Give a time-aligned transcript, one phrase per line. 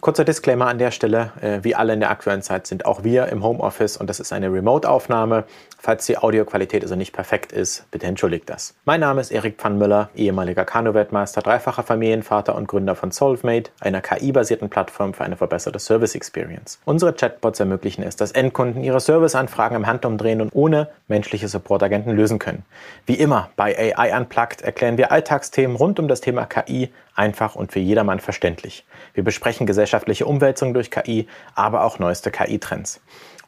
[0.00, 3.28] Kurzer Disclaimer an der Stelle, äh, wie alle in der aktuellen Zeit sind auch wir
[3.28, 5.44] im Homeoffice und das ist eine Remote-Aufnahme.
[5.78, 8.74] Falls die Audioqualität also nicht perfekt ist, bitte entschuldigt das.
[8.84, 14.68] Mein Name ist Erik Pfannmüller, ehemaliger Kanu-Weltmeister, dreifacher Familienvater und Gründer von Solvemate, einer KI-basierten
[14.68, 16.78] Plattform für eine verbesserte Service-Experience.
[16.84, 22.38] Unsere Chatbots ermöglichen es, dass Endkunden ihre Serviceanfragen im Handumdrehen und ohne menschliche Support-Agenten lösen
[22.38, 22.64] können.
[23.06, 27.72] Wie immer bei AI Unplugged erklären wir Alltagsthemen rund um das Thema KI einfach und
[27.72, 28.84] für jedermann verständlich.
[29.14, 33.00] Wir besprechen gesellschaftliche Umwälzungen durch KI, aber auch neueste KI-Trends.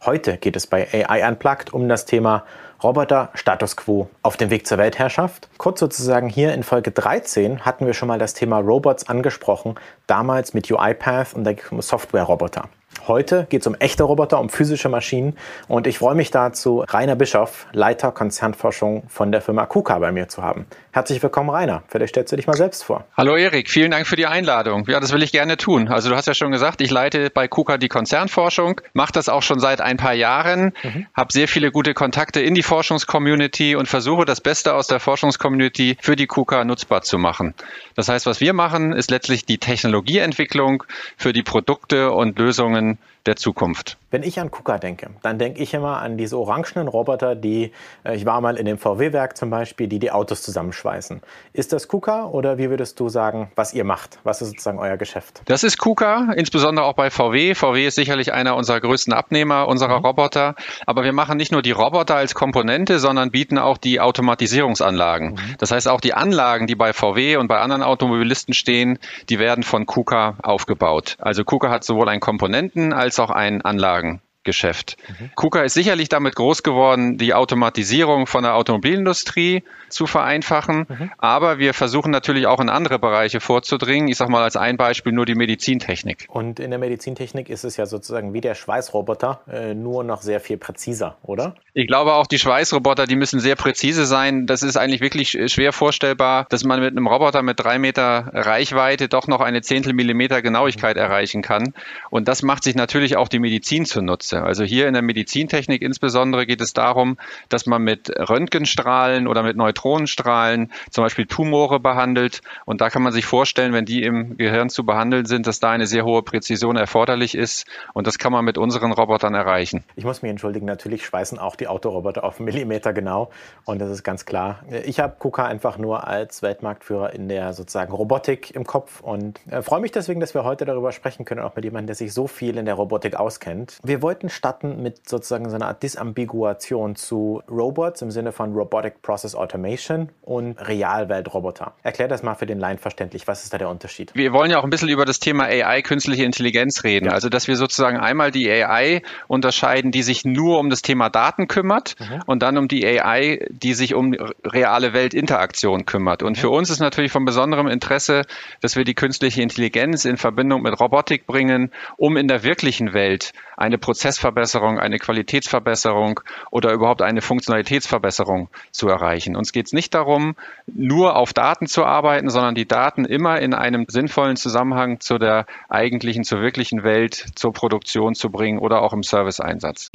[0.04, 2.45] Heute geht es bei AI Unplugged um das Thema
[2.82, 5.48] Roboter Status Quo auf dem Weg zur Weltherrschaft.
[5.59, 9.74] Kurz sozusagen hier in Folge 13 hatten wir schon mal das Thema Robots angesprochen,
[10.06, 12.68] damals mit UiPath und der Software-Roboter.
[13.09, 17.16] Heute geht es um echte Roboter, um physische Maschinen und ich freue mich dazu, Rainer
[17.16, 20.66] Bischoff, Leiter Konzernforschung von der Firma KUKA bei mir zu haben.
[20.91, 21.83] Herzlich willkommen, Rainer.
[21.88, 23.05] Vielleicht stellst du dich mal selbst vor.
[23.16, 24.87] Hallo Erik, vielen Dank für die Einladung.
[24.88, 25.88] Ja, das will ich gerne tun.
[25.88, 29.43] Also du hast ja schon gesagt, ich leite bei KUKA die Konzernforschung, mache das auch
[29.43, 31.07] schon seit ein paar Jahren, mhm.
[31.15, 35.99] habe sehr viele gute Kontakte in die Forschungscommunity und versuche das Beste aus der Forschungscommunity
[36.01, 37.55] für die KUKA nutzbar zu machen.
[37.95, 40.84] Das heißt, was wir machen, ist letztlich die Technologieentwicklung
[41.18, 43.98] für die Produkte und Lösungen der Zukunft.
[44.10, 47.73] Wenn ich an KUKA denke, dann denke ich immer an diese orangenen Roboter, die,
[48.04, 51.21] äh, ich war mal in dem VW-Werk zum Beispiel, die die Autos zusammenschweißen.
[51.52, 54.18] Ist das KUKA oder wie würdest du sagen, was ihr macht?
[54.24, 55.43] Was ist sozusagen euer Geschäft?
[55.45, 57.54] Das ist KUKA, insbesondere auch bei VW.
[57.54, 60.06] VW ist sicherlich einer unserer größten Abnehmer unserer mhm.
[60.06, 60.54] Roboter.
[60.87, 65.32] Aber wir machen nicht nur die Roboter als Komponente, sondern bieten auch die Automatisierungsanlagen.
[65.32, 65.54] Mhm.
[65.59, 69.65] Das heißt, auch die Anlagen, die bei VW und bei anderen Automobilisten stehen, die werden
[69.65, 71.16] von KUKA aufgebaut.
[71.19, 74.22] Also KUKA hat sowohl einen Komponenten als auch einen Anlagen.
[74.44, 74.97] Geschäft.
[75.09, 75.31] Mhm.
[75.34, 80.86] KUKA ist sicherlich damit groß geworden, die Automatisierung von der Automobilindustrie zu vereinfachen.
[80.88, 81.10] Mhm.
[81.19, 84.08] Aber wir versuchen natürlich auch in andere Bereiche vorzudringen.
[84.08, 86.26] Ich sage mal als ein Beispiel nur die Medizintechnik.
[86.28, 90.41] Und in der Medizintechnik ist es ja sozusagen wie der Schweißroboter, äh, nur noch sehr
[90.41, 91.54] viel präziser, oder?
[91.75, 94.47] Ich glaube auch die Schweißroboter, die müssen sehr präzise sein.
[94.47, 99.09] Das ist eigentlich wirklich schwer vorstellbar, dass man mit einem Roboter mit drei Meter Reichweite
[99.09, 101.03] doch noch eine Zehntel Millimeter Genauigkeit mhm.
[101.03, 101.75] erreichen kann.
[102.10, 104.43] Und das macht sich natürlich auch die Medizin zunutze.
[104.43, 107.16] Also hier in der Medizintechnik insbesondere geht es darum,
[107.48, 112.41] dass man mit Röntgenstrahlen oder mit Neutronen Neutronenstrahlen zum Beispiel Tumore behandelt.
[112.65, 115.71] Und da kann man sich vorstellen, wenn die im Gehirn zu behandeln sind, dass da
[115.71, 117.66] eine sehr hohe Präzision erforderlich ist.
[117.94, 119.84] Und das kann man mit unseren Robotern erreichen.
[119.97, 123.31] Ich muss mich entschuldigen, natürlich schweißen auch die Autoroboter auf Millimeter genau.
[123.65, 124.61] Und das ist ganz klar.
[124.84, 129.62] Ich habe KUKA einfach nur als Weltmarktführer in der sozusagen Robotik im Kopf und äh,
[129.62, 132.27] freue mich deswegen, dass wir heute darüber sprechen können, auch mit jemandem, der sich so
[132.27, 133.78] viel in der Robotik auskennt.
[133.83, 139.03] Wir wollten starten mit sozusagen so einer Art Disambiguation zu Robots im Sinne von Robotic
[139.03, 139.68] Process Automation.
[139.69, 141.75] Automation und Realweltroboter.
[141.83, 143.27] Erklär das mal für den Laien verständlich.
[143.27, 144.12] Was ist da der Unterschied?
[144.15, 147.06] Wir wollen ja auch ein bisschen über das Thema AI, künstliche Intelligenz reden.
[147.06, 147.12] Ja.
[147.12, 151.49] Also, dass wir sozusagen einmal die AI unterscheiden, die sich nur um das Thema Daten
[151.49, 152.23] kümmert mhm.
[152.27, 154.15] und dann um die AI, die sich um
[154.45, 156.23] reale Weltinteraktion kümmert.
[156.23, 156.41] Und mhm.
[156.41, 158.23] für uns ist natürlich von besonderem Interesse,
[158.61, 163.33] dass wir die künstliche Intelligenz in Verbindung mit Robotik bringen, um in der wirklichen Welt
[163.57, 166.21] eine Prozessverbesserung, eine Qualitätsverbesserung
[166.51, 169.34] oder überhaupt eine Funktionalitätsverbesserung zu erreichen.
[169.34, 170.37] Uns geht es nicht darum,
[170.69, 175.47] nur auf Daten zu arbeiten, sondern die Daten immer in einem sinnvollen Zusammenhang zu der
[175.69, 179.91] eigentlichen, zur wirklichen Welt, zur Produktion zu bringen oder auch im Serviceeinsatz.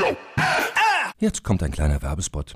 [1.18, 2.56] Jetzt kommt ein kleiner Werbespot.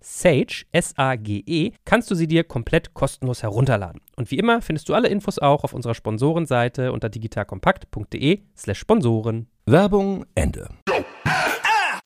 [0.00, 4.00] Sage, S-A-G-E, kannst du sie dir komplett kostenlos herunterladen.
[4.16, 9.46] Und wie immer findest du alle Infos auch auf unserer Sponsorenseite unter digitalkompakt.de/slash Sponsoren.
[9.66, 10.68] Werbung Ende.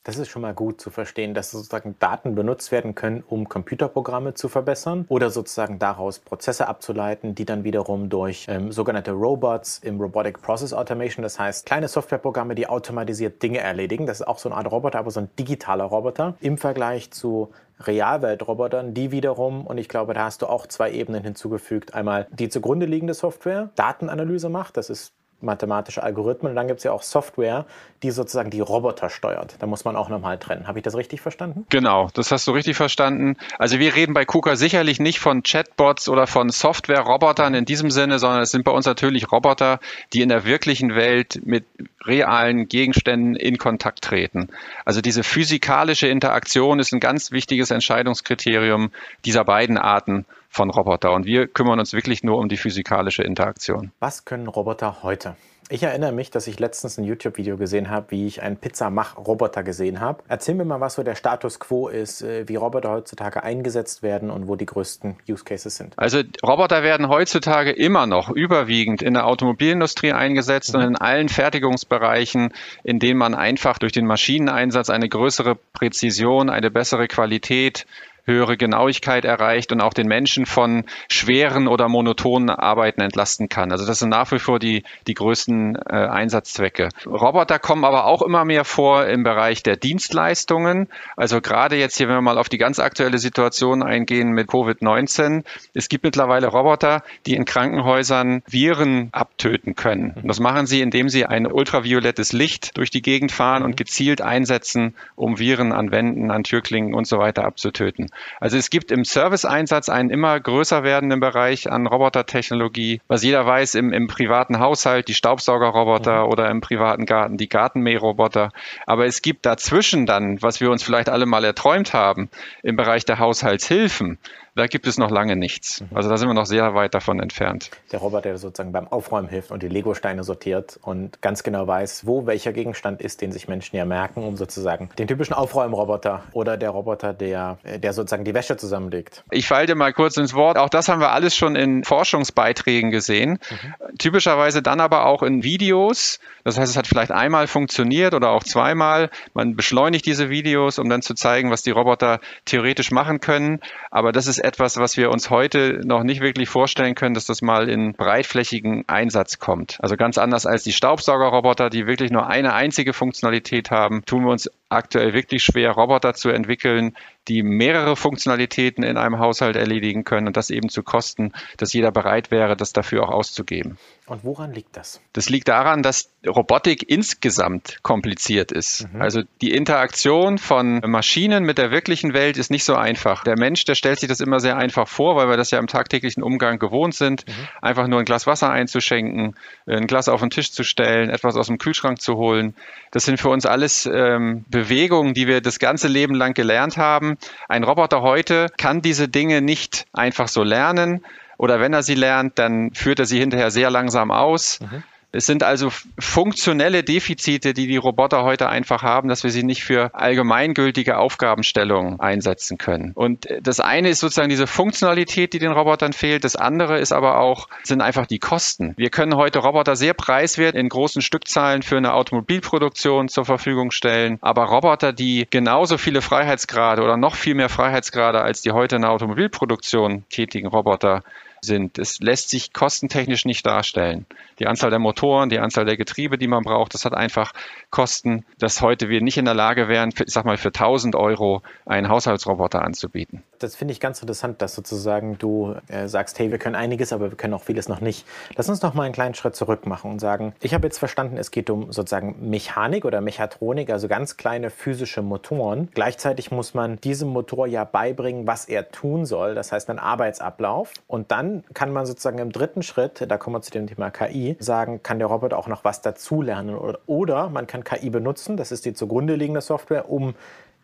[0.05, 4.35] Das ist schon mal gut zu verstehen, dass sozusagen Daten benutzt werden können, um Computerprogramme
[4.35, 9.99] zu verbessern oder sozusagen daraus Prozesse abzuleiten, die dann wiederum durch ähm, sogenannte Robots im
[9.99, 14.05] Robotic Process Automation, das heißt kleine Softwareprogramme, die automatisiert Dinge erledigen.
[14.05, 17.49] Das ist auch so eine Art Roboter, aber so ein digitaler Roboter im Vergleich zu
[17.79, 22.49] Realweltrobotern, die wiederum, und ich glaube, da hast du auch zwei Ebenen hinzugefügt, einmal die
[22.49, 26.51] zugrunde liegende Software, Datenanalyse macht, das ist mathematische Algorithmen.
[26.51, 27.65] Und dann gibt es ja auch Software,
[28.03, 29.55] die sozusagen die Roboter steuert.
[29.59, 30.67] Da muss man auch nochmal trennen.
[30.67, 31.65] Habe ich das richtig verstanden?
[31.69, 33.37] Genau, das hast du richtig verstanden.
[33.57, 38.19] Also wir reden bei KUKA sicherlich nicht von Chatbots oder von Software-Robotern in diesem Sinne,
[38.19, 39.79] sondern es sind bei uns natürlich Roboter,
[40.13, 41.65] die in der wirklichen Welt mit
[42.05, 44.49] realen Gegenständen in Kontakt treten.
[44.83, 48.91] Also diese physikalische Interaktion ist ein ganz wichtiges Entscheidungskriterium
[49.25, 51.11] dieser beiden Arten von Roboter.
[51.11, 53.91] Und wir kümmern uns wirklich nur um die physikalische Interaktion.
[53.99, 55.35] Was können Roboter heute?
[55.67, 59.99] Ich erinnere mich, dass ich letztens ein YouTube-Video gesehen habe, wie ich einen Pizza-Mach-Roboter gesehen
[59.99, 60.23] habe.
[60.27, 64.29] Erzähl mir mal, was so der Status quo ist, äh, wie Roboter heutzutage eingesetzt werden
[64.29, 65.93] und wo die größten Use Cases sind.
[65.97, 70.79] Also Roboter werden heutzutage immer noch überwiegend in der Automobilindustrie eingesetzt mhm.
[70.79, 72.53] und in allen Fertigungsbereichen,
[72.83, 77.87] in denen man einfach durch den Maschineneinsatz eine größere Präzision, eine bessere Qualität
[78.25, 83.71] höhere Genauigkeit erreicht und auch den Menschen von schweren oder monotonen Arbeiten entlasten kann.
[83.71, 86.89] Also das sind nach wie vor die, die größten äh, Einsatzzwecke.
[87.05, 90.87] Roboter kommen aber auch immer mehr vor im Bereich der Dienstleistungen.
[91.15, 95.43] Also gerade jetzt hier, wenn wir mal auf die ganz aktuelle Situation eingehen mit Covid-19.
[95.73, 100.13] Es gibt mittlerweile Roboter, die in Krankenhäusern Viren abtöten können.
[100.15, 104.21] Und das machen sie, indem sie ein ultraviolettes Licht durch die Gegend fahren und gezielt
[104.21, 108.09] einsetzen, um Viren an Wänden, an Türklingen und so weiter abzutöten.
[108.39, 113.01] Also es gibt im Serviceeinsatz einen immer größer werdenden Bereich an Robotertechnologie.
[113.07, 116.31] Was jeder weiß, im, im privaten Haushalt die Staubsaugerroboter mhm.
[116.31, 118.51] oder im privaten Garten die Gartenmähroboter.
[118.85, 122.29] Aber es gibt dazwischen dann, was wir uns vielleicht alle mal erträumt haben,
[122.63, 124.19] im Bereich der Haushaltshilfen
[124.55, 125.81] da gibt es noch lange nichts.
[125.81, 125.97] Mhm.
[125.97, 127.71] Also da sind wir noch sehr weit davon entfernt.
[127.91, 132.07] Der Roboter, der sozusagen beim Aufräumen hilft und die Legosteine sortiert und ganz genau weiß,
[132.07, 136.55] wo welcher Gegenstand ist, den sich Menschen ja merken, um sozusagen den typischen Aufräumroboter oder
[136.55, 139.23] der Roboter, der, der sozusagen die Wäsche zusammenlegt.
[139.31, 140.57] Ich falle dir mal kurz ins Wort.
[140.57, 143.39] Auch das haben wir alles schon in Forschungsbeiträgen gesehen.
[143.49, 143.97] Mhm.
[143.97, 146.19] Typischerweise dann aber auch in Videos.
[146.45, 149.09] Das heißt, es hat vielleicht einmal funktioniert oder auch zweimal.
[149.33, 153.59] Man beschleunigt diese Videos, um dann zu zeigen, was die Roboter theoretisch machen können.
[153.91, 157.41] Aber das ist etwas, was wir uns heute noch nicht wirklich vorstellen können, dass das
[157.41, 159.77] mal in breitflächigen Einsatz kommt.
[159.81, 164.31] Also ganz anders als die Staubsaugerroboter, die wirklich nur eine einzige Funktionalität haben, tun wir
[164.31, 166.95] uns aktuell wirklich schwer, Roboter zu entwickeln,
[167.27, 171.91] die mehrere Funktionalitäten in einem Haushalt erledigen können und das eben zu Kosten, dass jeder
[171.91, 173.77] bereit wäre, das dafür auch auszugeben.
[174.05, 175.01] Und woran liegt das?
[175.13, 178.87] Das liegt daran, dass Robotik insgesamt kompliziert ist.
[178.93, 179.01] Mhm.
[179.01, 183.23] Also die Interaktion von Maschinen mit der wirklichen Welt ist nicht so einfach.
[183.23, 185.65] Der Mensch, der stellt sich das immer sehr einfach vor, weil wir das ja im
[185.65, 187.47] tagtäglichen Umgang gewohnt sind, mhm.
[187.61, 189.35] einfach nur ein Glas Wasser einzuschenken,
[189.65, 192.55] ein Glas auf den Tisch zu stellen, etwas aus dem Kühlschrank zu holen.
[192.91, 197.17] Das sind für uns alles ähm, Bewegungen, die wir das ganze Leben lang gelernt haben
[197.47, 201.05] ein Roboter heute kann diese Dinge nicht einfach so lernen
[201.37, 204.59] oder wenn er sie lernt, dann führt er sie hinterher sehr langsam aus.
[204.61, 204.83] Mhm.
[205.15, 209.63] Es sind also funktionelle Defizite, die die Roboter heute einfach haben, dass wir sie nicht
[209.63, 212.91] für allgemeingültige Aufgabenstellungen einsetzen können.
[212.95, 216.25] Und das eine ist sozusagen diese Funktionalität, die den Robotern fehlt.
[216.25, 218.73] Das andere ist aber auch, sind einfach die Kosten.
[218.75, 224.17] Wir können heute Roboter sehr preiswert in großen Stückzahlen für eine Automobilproduktion zur Verfügung stellen.
[224.19, 228.81] Aber Roboter, die genauso viele Freiheitsgrade oder noch viel mehr Freiheitsgrade als die heute in
[228.81, 231.03] der Automobilproduktion tätigen Roboter
[231.45, 231.79] sind.
[231.79, 234.05] Es lässt sich kostentechnisch nicht darstellen.
[234.39, 237.31] Die Anzahl der Motoren, die Anzahl der Getriebe, die man braucht, das hat einfach
[237.69, 241.41] Kosten, dass heute wir nicht in der Lage wären, ich sag mal, für 1000 Euro
[241.65, 243.23] einen Haushaltsroboter anzubieten.
[243.39, 247.11] Das finde ich ganz interessant, dass sozusagen du äh, sagst, hey, wir können einiges, aber
[247.11, 248.05] wir können auch vieles noch nicht.
[248.35, 251.17] Lass uns noch mal einen kleinen Schritt zurück machen und sagen, ich habe jetzt verstanden,
[251.17, 255.69] es geht um sozusagen Mechanik oder Mechatronik, also ganz kleine physische Motoren.
[255.73, 260.73] Gleichzeitig muss man diesem Motor ja beibringen, was er tun soll, das heißt einen Arbeitsablauf.
[260.87, 264.35] Und dann kann man sozusagen im dritten Schritt, da kommen wir zu dem Thema KI,
[264.39, 266.55] sagen, kann der Roboter auch noch was dazulernen?
[266.55, 270.15] Oder, oder man kann KI benutzen, das ist die zugrunde liegende Software, um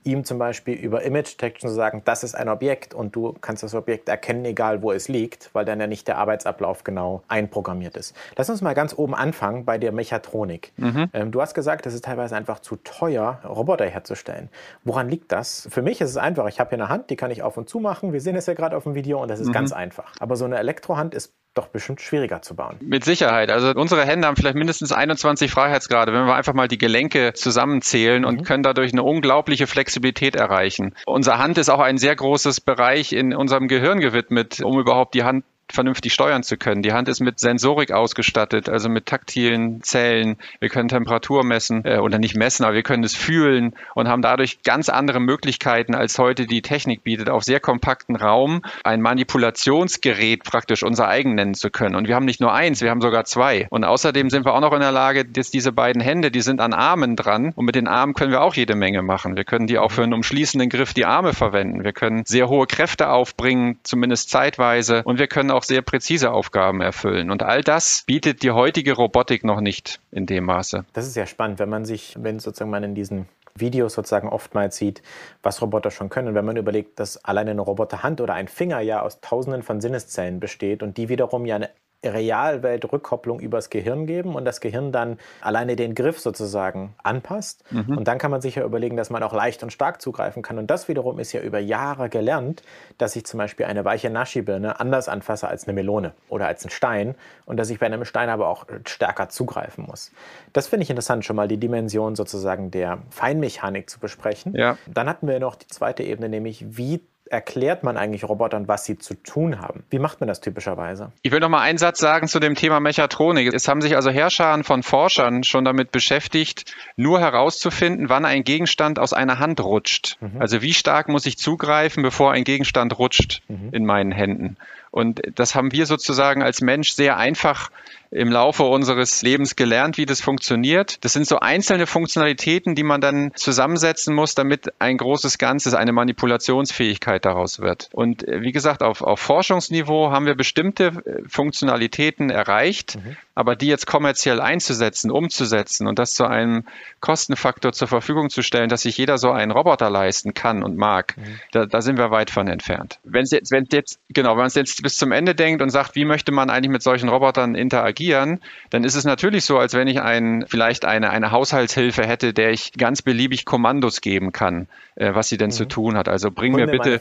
[0.03, 3.63] ihm zum Beispiel über Image Detection zu sagen, das ist ein Objekt und du kannst
[3.63, 7.95] das Objekt erkennen, egal wo es liegt, weil dann ja nicht der Arbeitsablauf genau einprogrammiert
[7.95, 8.15] ist.
[8.35, 10.71] Lass uns mal ganz oben anfangen bei der Mechatronik.
[10.77, 11.09] Mhm.
[11.13, 14.49] Ähm, du hast gesagt, es ist teilweise einfach zu teuer, Roboter herzustellen.
[14.83, 15.67] Woran liegt das?
[15.69, 16.47] Für mich ist es einfach.
[16.47, 18.13] Ich habe hier eine Hand, die kann ich auf und zu machen.
[18.13, 19.53] Wir sehen es ja gerade auf dem Video und das ist mhm.
[19.53, 20.13] ganz einfach.
[20.19, 22.77] Aber so eine Elektrohand ist doch bestimmt schwieriger zu bauen.
[22.81, 23.51] Mit Sicherheit.
[23.51, 28.21] Also unsere Hände haben vielleicht mindestens 21 Freiheitsgrade, wenn wir einfach mal die Gelenke zusammenzählen
[28.21, 28.27] mhm.
[28.27, 30.95] und können dadurch eine unglaubliche Flexibilität erreichen.
[31.05, 35.23] Unsere Hand ist auch ein sehr großes Bereich in unserem Gehirn gewidmet, um überhaupt die
[35.23, 36.81] Hand vernünftig steuern zu können.
[36.81, 40.37] Die Hand ist mit Sensorik ausgestattet, also mit taktilen Zellen.
[40.59, 44.21] Wir können Temperatur messen äh, oder nicht messen, aber wir können es fühlen und haben
[44.21, 50.43] dadurch ganz andere Möglichkeiten, als heute die Technik bietet, auf sehr kompakten Raum ein Manipulationsgerät
[50.43, 51.95] praktisch unser eigen nennen zu können.
[51.95, 53.67] Und wir haben nicht nur eins, wir haben sogar zwei.
[53.69, 56.61] Und außerdem sind wir auch noch in der Lage, dass diese beiden Hände, die sind
[56.61, 59.35] an Armen dran und mit den Armen können wir auch jede Menge machen.
[59.35, 61.83] Wir können die auch für einen umschließenden Griff die Arme verwenden.
[61.83, 65.01] Wir können sehr hohe Kräfte aufbringen, zumindest zeitweise.
[65.03, 67.29] Und wir können auch auch sehr präzise Aufgaben erfüllen.
[67.29, 70.85] Und all das bietet die heutige Robotik noch nicht in dem Maße.
[70.93, 74.77] Das ist ja spannend, wenn man sich, wenn sozusagen man in diesen Videos sozusagen oftmals
[74.77, 75.03] sieht,
[75.43, 76.33] was Roboter schon können.
[76.33, 80.39] Wenn man überlegt, dass alleine eine Roboterhand oder ein Finger ja aus Tausenden von Sinneszellen
[80.39, 81.69] besteht und die wiederum ja eine
[82.03, 87.63] Realwelt-Rückkopplung übers Gehirn geben und das Gehirn dann alleine den Griff sozusagen anpasst.
[87.71, 87.97] Mhm.
[87.97, 90.57] Und dann kann man sich ja überlegen, dass man auch leicht und stark zugreifen kann.
[90.57, 92.63] Und das wiederum ist ja über Jahre gelernt,
[92.97, 96.71] dass ich zum Beispiel eine weiche Naschi-Birne anders anfasse als eine Melone oder als einen
[96.71, 97.15] Stein
[97.45, 100.11] und dass ich bei einem Stein aber auch stärker zugreifen muss.
[100.53, 104.55] Das finde ich interessant, schon mal die Dimension sozusagen der Feinmechanik zu besprechen.
[104.55, 104.77] Ja.
[104.87, 107.01] Dann hatten wir noch die zweite Ebene, nämlich wie
[107.31, 109.83] erklärt man eigentlich Robotern, was sie zu tun haben?
[109.89, 111.11] Wie macht man das typischerweise?
[111.21, 113.53] Ich will noch mal einen Satz sagen zu dem Thema Mechatronik.
[113.53, 118.99] Es haben sich also Herrscharen von Forschern schon damit beschäftigt, nur herauszufinden, wann ein Gegenstand
[118.99, 120.17] aus einer Hand rutscht.
[120.19, 120.41] Mhm.
[120.41, 123.69] Also wie stark muss ich zugreifen, bevor ein Gegenstand rutscht mhm.
[123.71, 124.57] in meinen Händen.
[124.91, 127.71] Und das haben wir sozusagen als Mensch sehr einfach
[128.11, 131.03] im Laufe unseres Lebens gelernt, wie das funktioniert.
[131.05, 135.93] Das sind so einzelne Funktionalitäten, die man dann zusammensetzen muss, damit ein großes Ganzes, eine
[135.93, 137.89] Manipulationsfähigkeit daraus wird.
[137.93, 143.15] Und äh, wie gesagt, auf, auf Forschungsniveau haben wir bestimmte äh, Funktionalitäten erreicht, mhm.
[143.33, 146.65] aber die jetzt kommerziell einzusetzen, umzusetzen und das zu einem
[146.99, 151.15] Kostenfaktor zur Verfügung zu stellen, dass sich jeder so einen Roboter leisten kann und mag,
[151.15, 151.39] mhm.
[151.53, 152.99] da, da sind wir weit von entfernt.
[153.05, 155.69] Wenn es jetzt, wenn jetzt, genau, wenn man es jetzt bis zum Ende denkt und
[155.69, 158.39] sagt, wie möchte man eigentlich mit solchen Robotern interagieren, agieren,
[158.71, 162.51] dann ist es natürlich so, als wenn ich ein, vielleicht eine, eine Haushaltshilfe hätte, der
[162.51, 165.53] ich ganz beliebig Kommandos geben kann, äh, was sie denn mhm.
[165.53, 166.09] zu tun hat.
[166.09, 166.99] Also bring hol mir, bitte,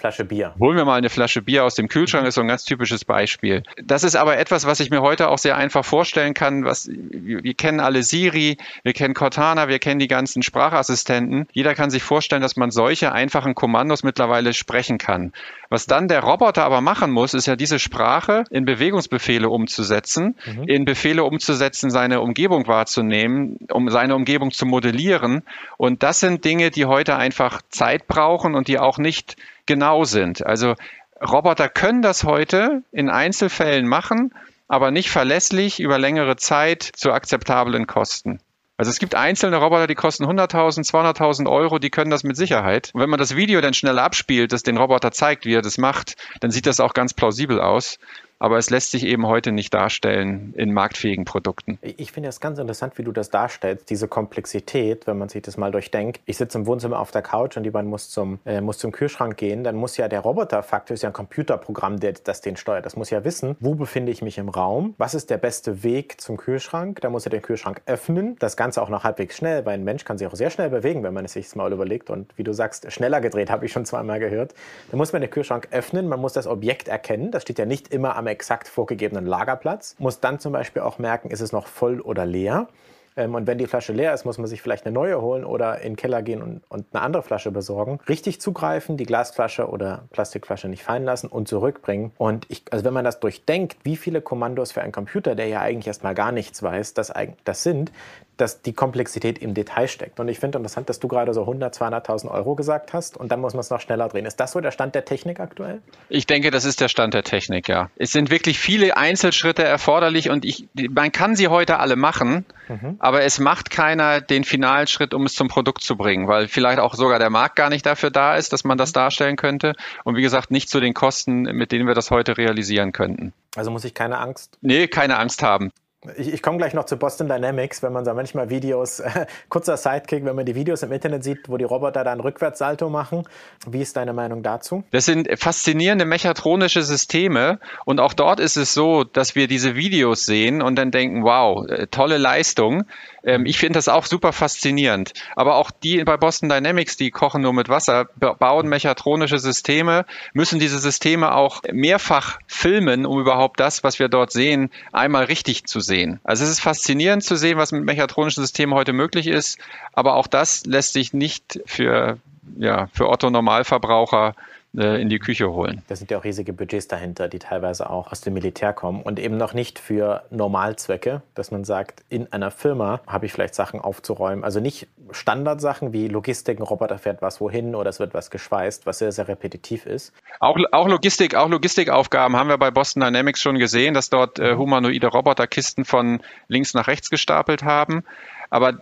[0.58, 2.28] hol mir mal eine Flasche Bier aus dem Kühlschrank, mhm.
[2.28, 3.62] ist so ein ganz typisches Beispiel.
[3.82, 6.64] Das ist aber etwas, was ich mir heute auch sehr einfach vorstellen kann.
[6.64, 11.46] Was, wir, wir kennen alle Siri, wir kennen Cortana, wir kennen die ganzen Sprachassistenten.
[11.52, 15.32] Jeder kann sich vorstellen, dass man solche einfachen Kommandos mittlerweile sprechen kann.
[15.70, 20.64] Was dann der Roboter aber machen muss, ist ja diese Sprache in Bewegungsbefehle umzusetzen, mhm.
[20.64, 25.42] in Befehle umzusetzen, seine Umgebung wahrzunehmen, um seine Umgebung zu modellieren.
[25.76, 30.44] Und das sind Dinge, die heute einfach Zeit brauchen und die auch nicht genau sind.
[30.44, 30.74] Also
[31.22, 34.34] Roboter können das heute in Einzelfällen machen,
[34.66, 38.40] aber nicht verlässlich über längere Zeit zu akzeptablen Kosten.
[38.76, 42.90] Also es gibt einzelne Roboter, die kosten 100.000, 200.000 Euro, die können das mit Sicherheit.
[42.94, 45.78] Und wenn man das Video dann schnell abspielt, das den Roboter zeigt, wie er das
[45.78, 47.98] macht, dann sieht das auch ganz plausibel aus
[48.40, 51.78] aber es lässt sich eben heute nicht darstellen in marktfähigen Produkten.
[51.82, 55.58] Ich finde es ganz interessant, wie du das darstellst, diese Komplexität, wenn man sich das
[55.58, 56.22] mal durchdenkt.
[56.24, 59.36] Ich sitze im Wohnzimmer auf der Couch und jemand muss zum, äh, muss zum Kühlschrank
[59.36, 62.86] gehen, dann muss ja der Roboter faktisch ja ein Computerprogramm, der, das den steuert.
[62.86, 66.18] Das muss ja wissen, wo befinde ich mich im Raum, was ist der beste Weg
[66.18, 67.02] zum Kühlschrank.
[67.02, 70.04] Da muss er den Kühlschrank öffnen, das Ganze auch noch halbwegs schnell, weil ein Mensch
[70.04, 72.08] kann sich auch sehr schnell bewegen, wenn man es sich mal überlegt.
[72.08, 74.54] Und wie du sagst, schneller gedreht, habe ich schon zweimal gehört.
[74.90, 77.30] Dann muss man den Kühlschrank öffnen, man muss das Objekt erkennen.
[77.30, 81.30] Das steht ja nicht immer am exakt vorgegebenen Lagerplatz, muss dann zum Beispiel auch merken,
[81.30, 82.68] ist es noch voll oder leer.
[83.16, 85.78] Ähm, und wenn die Flasche leer ist, muss man sich vielleicht eine neue holen oder
[85.78, 87.98] in den Keller gehen und, und, eine andere Flasche besorgen.
[88.08, 92.12] Richtig zugreifen, die Glasflasche oder Plastikflasche nicht fallen lassen und zurückbringen.
[92.18, 95.60] Und ich, also wenn man das durchdenkt, wie viele Kommandos für einen Computer, der ja
[95.60, 97.12] eigentlich erstmal gar nichts weiß, das,
[97.44, 97.92] das sind,
[98.40, 100.18] dass die Komplexität im Detail steckt.
[100.20, 103.40] Und ich finde interessant, dass du gerade so 100, 200.000 Euro gesagt hast und dann
[103.40, 104.26] muss man es noch schneller drehen.
[104.26, 105.82] Ist das so der Stand der Technik aktuell?
[106.08, 107.90] Ich denke, das ist der Stand der Technik, ja.
[107.96, 112.96] Es sind wirklich viele Einzelschritte erforderlich und ich, man kann sie heute alle machen, mhm.
[112.98, 116.78] aber es macht keiner den finalen Schritt, um es zum Produkt zu bringen, weil vielleicht
[116.78, 120.16] auch sogar der Markt gar nicht dafür da ist, dass man das darstellen könnte und
[120.16, 123.32] wie gesagt nicht zu den Kosten, mit denen wir das heute realisieren könnten.
[123.56, 124.56] Also muss ich keine Angst?
[124.60, 125.72] Nee, keine Angst haben.
[126.16, 129.76] Ich, ich komme gleich noch zu Boston Dynamics, wenn man so manchmal Videos, äh, kurzer
[129.76, 133.24] Sidekick, wenn man die Videos im Internet sieht, wo die Roboter dann Rückwärtssalto machen.
[133.66, 134.82] Wie ist deine Meinung dazu?
[134.92, 140.24] Das sind faszinierende mechatronische Systeme und auch dort ist es so, dass wir diese Videos
[140.24, 142.84] sehen und dann denken, wow, äh, tolle Leistung.
[143.22, 145.12] Ähm, ich finde das auch super faszinierend.
[145.36, 150.58] Aber auch die bei Boston Dynamics, die kochen nur mit Wasser, bauen mechatronische Systeme, müssen
[150.58, 155.80] diese Systeme auch mehrfach filmen, um überhaupt das, was wir dort sehen, einmal richtig zu
[155.80, 155.89] sehen.
[156.24, 159.58] Also es ist faszinierend zu sehen, was mit mechatronischen Systemen heute möglich ist.
[159.92, 162.18] Aber auch das lässt sich nicht für,
[162.56, 164.34] ja, für Otto Normalverbraucher
[164.72, 165.82] in die Küche holen.
[165.88, 169.18] Da sind ja auch riesige Budgets dahinter, die teilweise auch aus dem Militär kommen und
[169.18, 173.80] eben noch nicht für Normalzwecke, dass man sagt, in einer Firma habe ich vielleicht Sachen
[173.80, 174.44] aufzuräumen.
[174.44, 178.86] Also nicht Standardsachen wie Logistik, ein Roboter fährt was wohin oder es wird was geschweißt,
[178.86, 180.12] was sehr, sehr repetitiv ist.
[180.38, 184.54] Auch, auch Logistik, auch Logistikaufgaben haben wir bei Boston Dynamics schon gesehen, dass dort äh,
[184.54, 188.04] humanoide Roboter Kisten von links nach rechts gestapelt haben.
[188.50, 188.74] Aber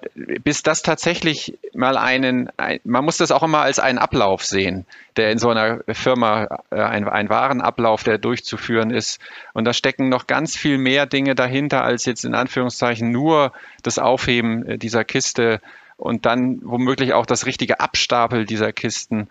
[0.43, 4.87] bis das tatsächlich mal einen, ein, man muss das auch immer als einen Ablauf sehen,
[5.17, 9.21] der in so einer Firma äh, ein, ein Warenablauf, der durchzuführen ist.
[9.53, 13.99] Und da stecken noch ganz viel mehr Dinge dahinter, als jetzt in Anführungszeichen nur das
[13.99, 15.61] Aufheben äh, dieser Kiste
[15.99, 19.29] und dann womöglich auch das richtige Abstapel dieser Kisten.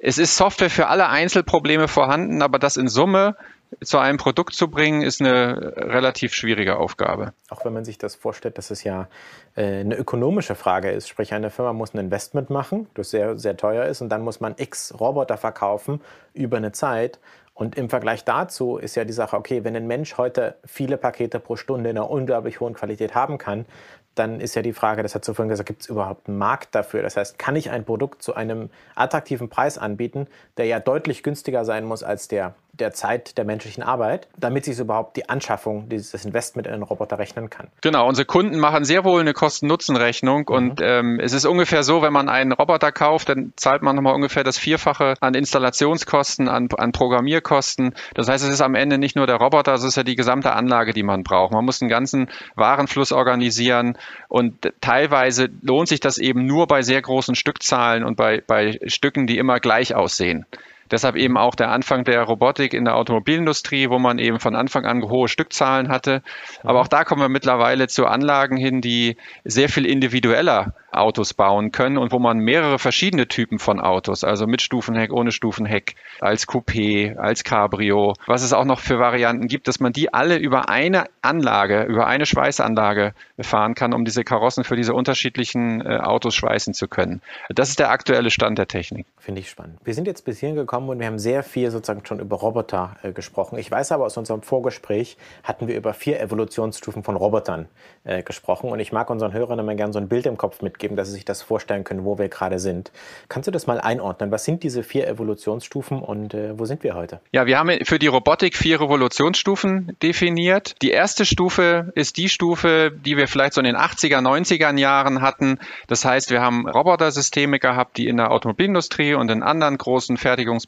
[0.00, 3.36] Es ist Software für alle Einzelprobleme vorhanden, aber das in Summe
[3.82, 7.32] zu einem Produkt zu bringen, ist eine relativ schwierige Aufgabe.
[7.50, 9.08] Auch wenn man sich das vorstellt, dass es ja
[9.56, 11.08] äh, eine ökonomische Frage ist.
[11.08, 14.40] Sprich, eine Firma muss ein Investment machen, das sehr, sehr teuer ist, und dann muss
[14.40, 16.00] man x Roboter verkaufen
[16.32, 17.18] über eine Zeit.
[17.54, 21.40] Und im Vergleich dazu ist ja die Sache, okay, wenn ein Mensch heute viele Pakete
[21.40, 23.66] pro Stunde in einer unglaublich hohen Qualität haben kann,
[24.14, 26.74] dann ist ja die Frage, das hat so vorhin gesagt, gibt es überhaupt einen Markt
[26.74, 27.02] dafür?
[27.02, 31.64] Das heißt, kann ich ein Produkt zu einem attraktiven Preis anbieten, der ja deutlich günstiger
[31.64, 36.24] sein muss als der der Zeit der menschlichen Arbeit, damit sich überhaupt die Anschaffung, dieses
[36.24, 37.68] Investment in einen Roboter rechnen kann.
[37.82, 40.54] Genau, unsere Kunden machen sehr wohl eine Kosten-Nutzen-Rechnung mhm.
[40.54, 44.14] und ähm, es ist ungefähr so, wenn man einen Roboter kauft, dann zahlt man nochmal
[44.14, 47.94] ungefähr das Vierfache an Installationskosten, an, an Programmierkosten.
[48.14, 50.52] Das heißt, es ist am Ende nicht nur der Roboter, es ist ja die gesamte
[50.52, 51.52] Anlage, die man braucht.
[51.52, 53.96] Man muss einen ganzen Warenfluss organisieren
[54.28, 59.26] und teilweise lohnt sich das eben nur bei sehr großen Stückzahlen und bei, bei Stücken,
[59.26, 60.46] die immer gleich aussehen.
[60.90, 64.84] Deshalb eben auch der Anfang der Robotik in der Automobilindustrie, wo man eben von Anfang
[64.84, 66.22] an hohe Stückzahlen hatte.
[66.62, 71.70] Aber auch da kommen wir mittlerweile zu Anlagen hin, die sehr viel individueller Autos bauen
[71.70, 76.48] können und wo man mehrere verschiedene Typen von Autos, also mit Stufenheck, ohne Stufenheck, als
[76.48, 80.68] Coupé, als Cabrio, was es auch noch für Varianten gibt, dass man die alle über
[80.68, 86.34] eine Anlage, über eine Schweißanlage fahren kann, um diese Karossen für diese unterschiedlichen äh, Autos
[86.34, 87.20] schweißen zu können.
[87.50, 89.06] Das ist der aktuelle Stand der Technik.
[89.18, 89.78] Finde ich spannend.
[89.84, 92.96] Wir sind jetzt bis hierhin gekommen und wir haben sehr viel sozusagen schon über Roboter
[93.02, 93.58] äh, gesprochen.
[93.58, 97.68] Ich weiß aber aus unserem Vorgespräch hatten wir über vier Evolutionsstufen von Robotern
[98.04, 100.88] äh, gesprochen und ich mag unseren Hörern immer gerne so ein Bild im Kopf mitgeben
[100.88, 102.90] geben, dass sie sich das vorstellen können, wo wir gerade sind.
[103.28, 104.30] Kannst du das mal einordnen?
[104.30, 107.20] Was sind diese vier Evolutionsstufen und äh, wo sind wir heute?
[107.30, 110.76] Ja, wir haben für die Robotik vier Evolutionsstufen definiert.
[110.82, 115.20] Die erste Stufe ist die Stufe, die wir vielleicht so in den 80er, 90er Jahren
[115.20, 115.58] hatten.
[115.86, 120.16] Das heißt, wir haben Robotersysteme gehabt, die in der Automobilindustrie und in anderen großen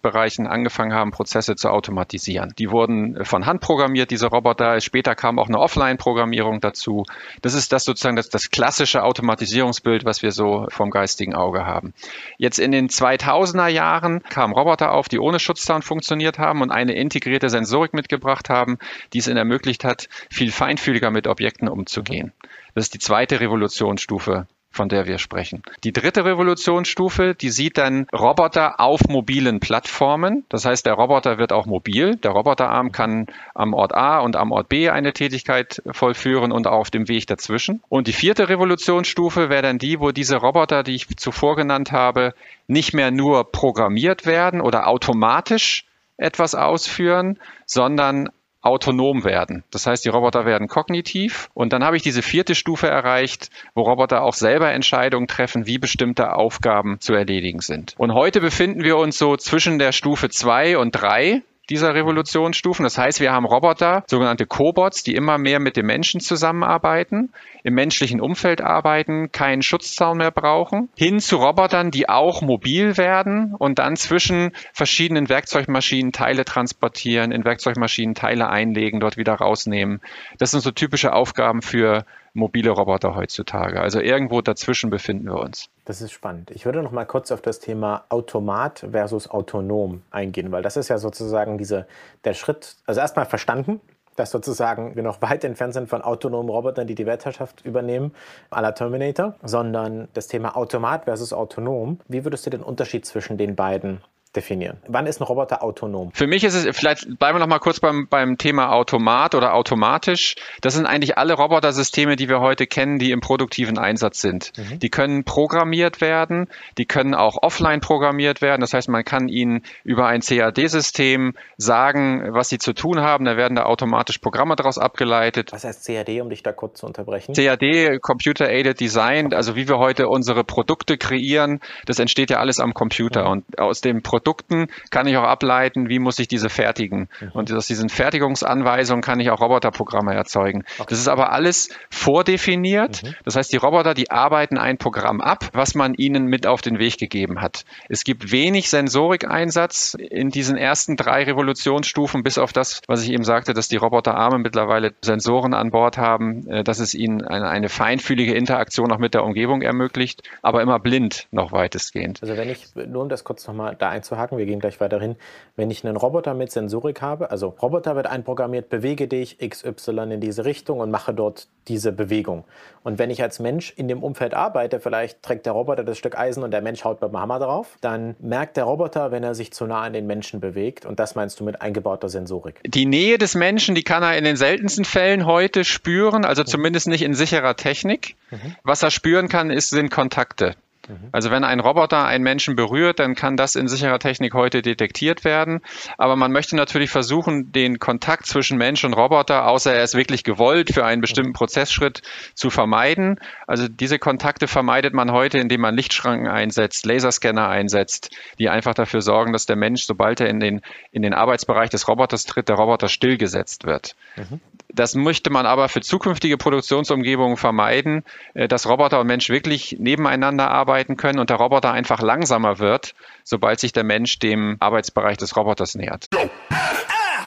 [0.00, 2.52] Fertigungsbereichen angefangen haben, Prozesse zu automatisieren.
[2.58, 4.80] Die wurden von Hand programmiert, diese Roboter.
[4.80, 7.04] Später kam auch eine Offline-Programmierung dazu.
[7.42, 11.92] Das ist das sozusagen das, das klassische Automatisierungsbild, was wir so vom geistigen Auge haben.
[12.38, 16.94] Jetzt in den 2000er Jahren kamen Roboter auf, die ohne Schutzzaun funktioniert haben und eine
[16.94, 18.78] integrierte Sensorik mitgebracht haben,
[19.12, 22.32] die es ihnen ermöglicht hat, viel feinfühliger mit Objekten umzugehen.
[22.74, 25.62] Das ist die zweite Revolutionsstufe von der wir sprechen.
[25.82, 30.44] Die dritte Revolutionsstufe, die sieht dann Roboter auf mobilen Plattformen.
[30.48, 32.16] Das heißt, der Roboter wird auch mobil.
[32.16, 36.90] Der Roboterarm kann am Ort A und am Ort B eine Tätigkeit vollführen und auf
[36.90, 37.82] dem Weg dazwischen.
[37.88, 42.34] Und die vierte Revolutionsstufe wäre dann die, wo diese Roboter, die ich zuvor genannt habe,
[42.68, 45.84] nicht mehr nur programmiert werden oder automatisch
[46.16, 48.28] etwas ausführen, sondern
[48.62, 49.64] autonom werden.
[49.70, 53.82] Das heißt, die Roboter werden kognitiv und dann habe ich diese vierte Stufe erreicht, wo
[53.82, 57.94] Roboter auch selber Entscheidungen treffen, wie bestimmte Aufgaben zu erledigen sind.
[57.98, 62.82] Und heute befinden wir uns so zwischen der Stufe zwei und drei dieser Revolutionsstufen.
[62.82, 67.74] Das heißt, wir haben Roboter, sogenannte Cobots, die immer mehr mit dem Menschen zusammenarbeiten, im
[67.74, 73.78] menschlichen Umfeld arbeiten, keinen Schutzzaun mehr brauchen, hin zu Robotern, die auch mobil werden und
[73.78, 80.00] dann zwischen verschiedenen Werkzeugmaschinen Teile transportieren, in Werkzeugmaschinen Teile einlegen, dort wieder rausnehmen.
[80.38, 83.80] Das sind so typische Aufgaben für mobile Roboter heutzutage.
[83.80, 85.68] Also irgendwo dazwischen befinden wir uns.
[85.84, 86.50] Das ist spannend.
[86.52, 90.88] Ich würde noch mal kurz auf das Thema Automat versus autonom eingehen, weil das ist
[90.88, 91.86] ja sozusagen diese,
[92.24, 93.80] der Schritt, also erstmal verstanden,
[94.20, 98.12] dass sozusagen wir noch weit entfernt sind von autonomen Robotern, die die Weltherrschaft übernehmen,
[98.50, 102.00] à la Terminator, sondern das Thema Automat versus autonom.
[102.06, 104.02] Wie würdest du den Unterschied zwischen den beiden
[104.36, 104.78] definieren?
[104.86, 106.12] Wann ist ein Roboter autonom?
[106.12, 109.54] Für mich ist es, vielleicht bleiben wir noch mal kurz beim, beim Thema Automat oder
[109.54, 110.36] automatisch.
[110.60, 114.52] Das sind eigentlich alle Robotersysteme, die wir heute kennen, die im produktiven Einsatz sind.
[114.56, 114.78] Mhm.
[114.78, 118.60] Die können programmiert werden, die können auch offline programmiert werden.
[118.60, 123.24] Das heißt, man kann ihnen über ein CAD-System sagen, was sie zu tun haben.
[123.24, 125.52] Da werden da automatisch Programme daraus abgeleitet.
[125.52, 127.34] Was heißt CAD, um dich da kurz zu unterbrechen?
[127.34, 132.60] CAD, Computer Aided Design, also wie wir heute unsere Produkte kreieren, das entsteht ja alles
[132.60, 133.24] am Computer.
[133.24, 133.30] Mhm.
[133.30, 137.08] Und aus dem Produkt Produkten kann ich auch ableiten, wie muss ich diese fertigen.
[137.20, 137.30] Mhm.
[137.32, 140.64] Und aus diesen Fertigungsanweisungen kann ich auch Roboterprogramme erzeugen.
[140.78, 140.88] Okay.
[140.90, 143.02] Das ist aber alles vordefiniert.
[143.02, 143.14] Mhm.
[143.24, 146.78] Das heißt, die Roboter, die arbeiten ein Programm ab, was man ihnen mit auf den
[146.78, 147.64] Weg gegeben hat.
[147.88, 153.24] Es gibt wenig Sensorikeinsatz in diesen ersten drei Revolutionsstufen, bis auf das, was ich eben
[153.24, 157.70] sagte, dass die Roboterarme mittlerweile Sensoren an Bord haben, äh, dass es ihnen eine, eine
[157.70, 162.18] feinfühlige Interaktion auch mit der Umgebung ermöglicht, aber immer blind noch weitestgehend.
[162.22, 165.00] Also wenn ich, nur um das kurz nochmal da einzuhalten, einzuhaken, wir gehen gleich weiter
[165.00, 165.16] hin.
[165.56, 170.20] Wenn ich einen Roboter mit Sensorik habe, also Roboter wird einprogrammiert, bewege dich XY in
[170.20, 172.44] diese Richtung und mache dort diese Bewegung.
[172.82, 176.18] Und wenn ich als Mensch in dem Umfeld arbeite, vielleicht trägt der Roboter das Stück
[176.18, 179.34] Eisen und der Mensch haut mit dem Hammer drauf, dann merkt der Roboter, wenn er
[179.34, 180.86] sich zu nah an den Menschen bewegt.
[180.86, 182.60] Und das meinst du mit eingebauter Sensorik.
[182.64, 186.46] Die Nähe des Menschen, die kann er in den seltensten Fällen heute spüren, also mhm.
[186.46, 188.16] zumindest nicht in sicherer Technik.
[188.30, 188.56] Mhm.
[188.64, 190.54] Was er spüren kann, ist, sind Kontakte.
[190.90, 191.08] Mhm.
[191.12, 195.24] Also wenn ein Roboter einen Menschen berührt, dann kann das in sicherer Technik heute detektiert
[195.24, 195.60] werden.
[195.98, 200.24] Aber man möchte natürlich versuchen, den Kontakt zwischen Mensch und Roboter, außer er ist wirklich
[200.24, 201.34] gewollt, für einen bestimmten mhm.
[201.34, 202.02] Prozessschritt
[202.34, 203.20] zu vermeiden.
[203.46, 209.00] Also diese Kontakte vermeidet man heute, indem man Lichtschranken einsetzt, Laserscanner einsetzt, die einfach dafür
[209.00, 212.56] sorgen, dass der Mensch, sobald er in den, in den Arbeitsbereich des Roboters tritt, der
[212.56, 213.94] Roboter stillgesetzt wird.
[214.16, 214.40] Mhm.
[214.74, 218.04] Das möchte man aber für zukünftige Produktionsumgebungen vermeiden,
[218.34, 222.94] äh, dass Roboter und Mensch wirklich nebeneinander arbeiten können und der Roboter einfach langsamer wird,
[223.24, 226.06] sobald sich der Mensch dem Arbeitsbereich des Roboters nähert.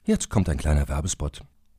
[0.05, 1.41] Jetzt kommt ein kleiner Werbespot.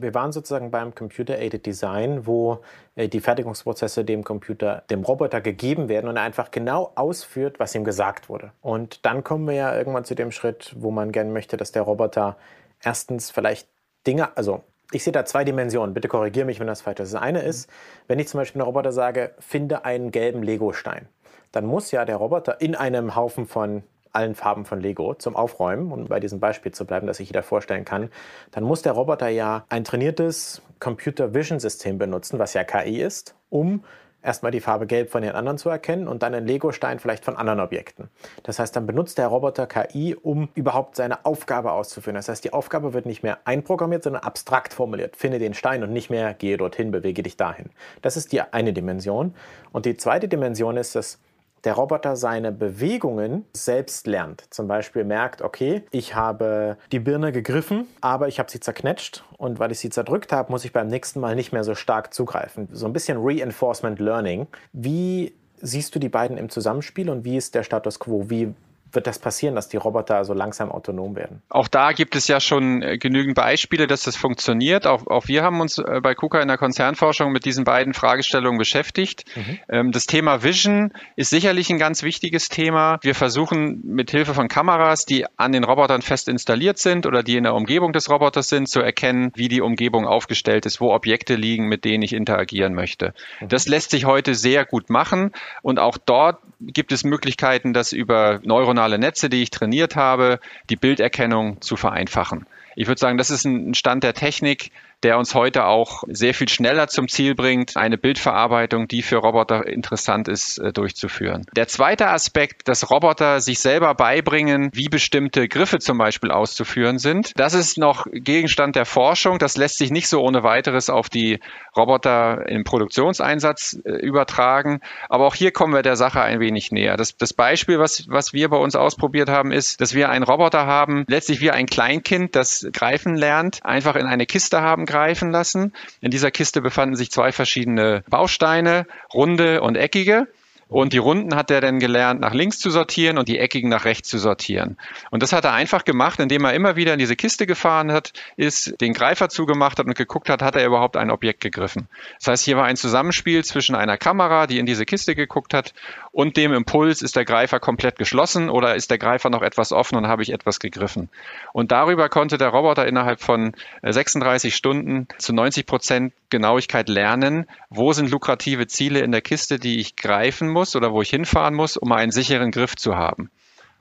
[0.00, 2.60] Wir waren sozusagen beim Computer-Aided Design, wo
[2.94, 7.74] äh, die Fertigungsprozesse dem Computer, dem Roboter gegeben werden und er einfach genau ausführt, was
[7.74, 8.52] ihm gesagt wurde.
[8.60, 11.82] Und dann kommen wir ja irgendwann zu dem Schritt, wo man gerne möchte, dass der
[11.82, 12.36] Roboter
[12.80, 13.66] erstens vielleicht
[14.06, 15.94] Dinge, also ich sehe da zwei Dimensionen.
[15.94, 17.14] Bitte korrigiere mich, wenn das falsch ist.
[17.14, 17.68] Das eine ist,
[18.06, 21.08] wenn ich zum Beispiel einem Roboter sage, finde einen gelben Legostein,
[21.50, 23.82] dann muss ja der Roboter in einem Haufen von
[24.18, 27.44] allen Farben von Lego zum Aufräumen, um bei diesem Beispiel zu bleiben, das sich jeder
[27.44, 28.10] vorstellen kann,
[28.50, 33.36] dann muss der Roboter ja ein trainiertes Computer Vision System benutzen, was ja KI ist,
[33.48, 33.84] um
[34.22, 37.36] erstmal die Farbe Gelb von den anderen zu erkennen und dann einen Lego-Stein vielleicht von
[37.36, 38.08] anderen Objekten.
[38.42, 42.16] Das heißt, dann benutzt der Roboter KI, um überhaupt seine Aufgabe auszuführen.
[42.16, 45.16] Das heißt, die Aufgabe wird nicht mehr einprogrammiert, sondern abstrakt formuliert.
[45.16, 47.70] Finde den Stein und nicht mehr gehe dorthin, bewege dich dahin.
[48.02, 49.34] Das ist die eine Dimension.
[49.70, 51.20] Und die zweite Dimension ist, dass
[51.64, 54.44] der Roboter seine Bewegungen selbst lernt.
[54.50, 59.58] Zum Beispiel merkt, okay, ich habe die Birne gegriffen, aber ich habe sie zerknetscht und
[59.58, 62.68] weil ich sie zerdrückt habe, muss ich beim nächsten Mal nicht mehr so stark zugreifen.
[62.72, 64.46] So ein bisschen Reinforcement Learning.
[64.72, 68.30] Wie siehst du die beiden im Zusammenspiel und wie ist der Status quo?
[68.30, 68.54] Wie
[68.92, 71.42] wird das passieren, dass die Roboter so langsam autonom werden?
[71.48, 74.86] Auch da gibt es ja schon äh, genügend Beispiele, dass das funktioniert.
[74.86, 78.58] Auch, auch wir haben uns äh, bei KUKA in der Konzernforschung mit diesen beiden Fragestellungen
[78.58, 79.24] beschäftigt.
[79.36, 79.58] Mhm.
[79.68, 82.98] Ähm, das Thema Vision ist sicherlich ein ganz wichtiges Thema.
[83.02, 87.36] Wir versuchen mit Hilfe von Kameras, die an den Robotern fest installiert sind oder die
[87.36, 91.34] in der Umgebung des Roboters sind, zu erkennen, wie die Umgebung aufgestellt ist, wo Objekte
[91.34, 93.14] liegen, mit denen ich interagieren möchte.
[93.40, 93.48] Mhm.
[93.48, 98.40] Das lässt sich heute sehr gut machen und auch dort gibt es Möglichkeiten, das über
[98.42, 102.46] neuronale Netze, die ich trainiert habe, die Bilderkennung zu vereinfachen.
[102.76, 104.70] Ich würde sagen, das ist ein Stand der Technik,
[105.04, 109.66] der uns heute auch sehr viel schneller zum Ziel bringt, eine Bildverarbeitung, die für Roboter
[109.66, 111.46] interessant ist, äh, durchzuführen.
[111.54, 117.32] Der zweite Aspekt, dass Roboter sich selber beibringen, wie bestimmte Griffe zum Beispiel auszuführen sind,
[117.36, 119.38] das ist noch Gegenstand der Forschung.
[119.38, 121.38] Das lässt sich nicht so ohne weiteres auf die
[121.76, 124.80] Roboter im Produktionseinsatz äh, übertragen.
[125.08, 126.96] Aber auch hier kommen wir der Sache ein wenig näher.
[126.96, 130.66] Das, das Beispiel, was, was wir bei uns ausprobiert haben, ist, dass wir einen Roboter
[130.66, 135.72] haben, letztlich wie ein Kleinkind, das greifen lernt, einfach in eine Kiste haben greifen lassen.
[136.00, 140.26] In dieser Kiste befanden sich zwei verschiedene Bausteine, runde und eckige.
[140.68, 143.86] Und die Runden hat er dann gelernt, nach links zu sortieren und die eckigen nach
[143.86, 144.76] rechts zu sortieren.
[145.10, 148.12] Und das hat er einfach gemacht, indem er immer wieder in diese Kiste gefahren hat,
[148.36, 151.88] ist, den Greifer zugemacht hat und geguckt hat, hat er überhaupt ein Objekt gegriffen.
[152.18, 155.72] Das heißt, hier war ein Zusammenspiel zwischen einer Kamera, die in diese Kiste geguckt hat,
[156.18, 159.96] und dem Impuls, ist der Greifer komplett geschlossen oder ist der Greifer noch etwas offen
[159.96, 161.10] und habe ich etwas gegriffen.
[161.52, 163.52] Und darüber konnte der Roboter innerhalb von
[163.84, 169.60] 36 äh, Stunden zu 90 Prozent Genauigkeit lernen, wo sind lukrative Ziele in der Kiste,
[169.60, 172.96] die ich greifen muss muss oder wo ich hinfahren muss, um einen sicheren Griff zu
[172.96, 173.30] haben.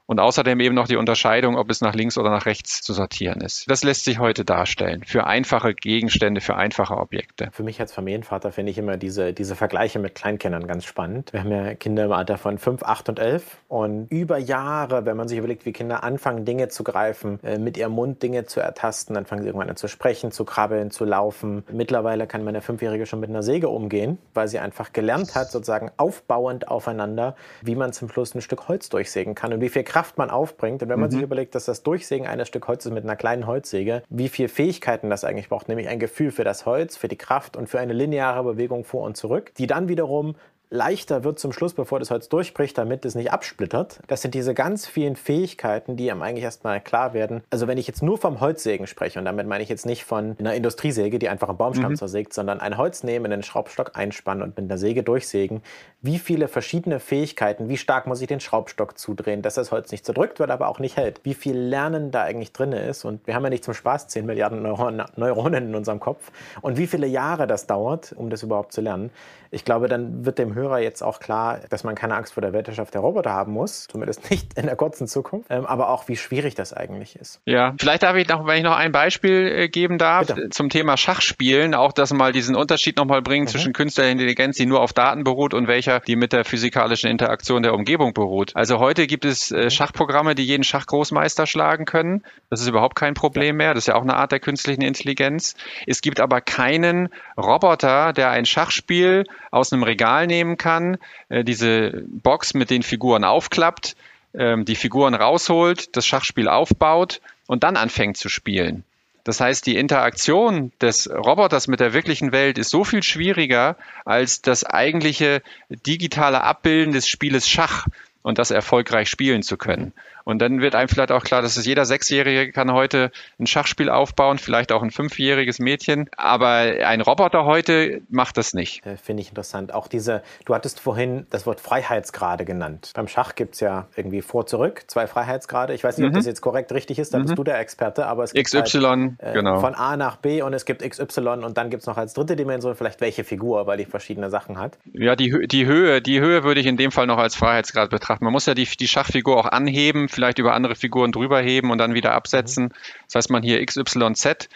[0.07, 3.41] Und außerdem eben noch die Unterscheidung, ob es nach links oder nach rechts zu sortieren
[3.41, 3.69] ist.
[3.69, 7.49] Das lässt sich heute darstellen für einfache Gegenstände, für einfache Objekte.
[7.51, 11.33] Für mich als Familienvater finde ich immer diese, diese Vergleiche mit Kleinkindern ganz spannend.
[11.33, 15.17] Wir haben ja Kinder im Alter von 5, 8 und 11 und über Jahre, wenn
[15.17, 18.61] man sich überlegt, wie Kinder anfangen, Dinge zu greifen, äh, mit ihrem Mund Dinge zu
[18.61, 21.65] ertasten, dann fangen sie irgendwann an zu sprechen, zu krabbeln, zu laufen.
[21.69, 25.91] Mittlerweile kann meine Fünfjährige schon mit einer Säge umgehen, weil sie einfach gelernt hat, sozusagen
[25.97, 29.96] aufbauend aufeinander, wie man zum Schluss ein Stück Holz durchsägen kann und wie viel Kraft
[29.97, 30.83] Kraft man aufbringt.
[30.83, 31.13] Und wenn man mhm.
[31.13, 35.09] sich überlegt, dass das Durchsägen eines Stück Holzes mit einer kleinen Holzsäge, wie viel Fähigkeiten
[35.09, 37.93] das eigentlich braucht, nämlich ein Gefühl für das Holz, für die Kraft und für eine
[37.93, 40.35] lineare Bewegung vor und zurück, die dann wiederum
[40.69, 43.99] leichter wird zum Schluss, bevor das Holz durchbricht, damit es nicht absplittert.
[44.07, 47.41] Das sind diese ganz vielen Fähigkeiten, die einem eigentlich erstmal klar werden.
[47.49, 50.35] Also wenn ich jetzt nur vom Holzsägen spreche, und damit meine ich jetzt nicht von
[50.39, 51.97] einer Industriesäge, die einfach einen Baumstamm mhm.
[51.97, 55.61] zersägt, sondern ein Holz nehmen, einen Schraubstock einspannen und mit einer Säge durchsägen,
[56.01, 60.05] wie viele verschiedene Fähigkeiten, wie stark muss ich den Schraubstock zudrehen, dass das Holz nicht
[60.05, 61.21] zerdrückt wird, aber auch nicht hält.
[61.23, 63.05] Wie viel Lernen da eigentlich drin ist.
[63.05, 66.31] Und wir haben ja nicht zum Spaß 10 Milliarden Neuronen in unserem Kopf.
[66.61, 69.11] Und wie viele Jahre das dauert, um das überhaupt zu lernen.
[69.49, 72.53] Ich glaube, dann wird dem Hörer jetzt auch klar, dass man keine Angst vor der
[72.53, 76.17] Weltherrschaft der Roboter haben muss, zumindest nicht in der kurzen Zukunft, ähm, aber auch wie
[76.17, 77.39] schwierig das eigentlich ist.
[77.45, 80.49] Ja, vielleicht darf ich noch, wenn ich noch ein Beispiel äh, geben darf, Bitte.
[80.49, 83.49] zum Thema Schachspielen, auch dass mal diesen Unterschied nochmal bringen mhm.
[83.49, 87.63] zwischen künstlicher Intelligenz, die nur auf Daten beruht und welcher, die mit der physikalischen Interaktion
[87.63, 88.51] der Umgebung beruht.
[88.55, 89.69] Also heute gibt es äh, mhm.
[89.69, 92.23] Schachprogramme, die jeden Schachgroßmeister schlagen können.
[92.49, 93.73] Das ist überhaupt kein Problem mehr.
[93.73, 95.55] Das ist ja auch eine Art der künstlichen Intelligenz.
[95.85, 102.05] Es gibt aber keinen Roboter, der ein Schachspiel aus einem Regal nehmen kann, äh, diese
[102.07, 103.97] Box mit den Figuren aufklappt,
[104.31, 108.85] äh, die Figuren rausholt, das Schachspiel aufbaut und dann anfängt zu spielen.
[109.27, 114.41] Das heißt, die Interaktion des Roboters mit der wirklichen Welt ist so viel schwieriger als
[114.41, 117.87] das eigentliche digitale Abbilden des Spieles Schach
[118.21, 119.91] und das erfolgreich spielen zu können.
[120.27, 123.89] Und dann wird einem vielleicht auch klar, dass es jeder Sechsjährige kann heute ein Schachspiel
[123.89, 126.09] aufbauen, vielleicht auch ein fünfjähriges Mädchen.
[126.17, 128.85] Aber ein Roboter heute macht das nicht.
[128.85, 129.73] Äh, Finde ich interessant.
[129.73, 132.91] Auch diese, du hattest vorhin das Wort Freiheitsgrade genannt.
[132.93, 135.73] Beim Schach gibt es ja irgendwie vor, zurück, zwei Freiheitsgrade.
[135.73, 136.11] Ich weiß nicht, mhm.
[136.11, 137.23] ob das jetzt korrekt richtig ist, da mhm.
[137.23, 139.61] bist du der Experte, aber es gibt XY, halt, äh, genau.
[139.61, 142.35] von A nach B und es gibt XY und dann gibt es noch als dritte
[142.35, 144.77] Dimension vielleicht welche Figur, weil die verschiedene Sachen hat.
[144.91, 148.25] Ja, die, die Höhe, die Höhe würde ich in dem Fall noch als Freiheitsgrad betrachten.
[148.25, 151.77] Man muss ja die, die Schachfigur auch anheben, vielleicht über andere Figuren drüber heben und
[151.77, 152.65] dann wieder absetzen.
[152.65, 152.69] Mhm.
[153.05, 154.49] Das heißt, man hier XYZ.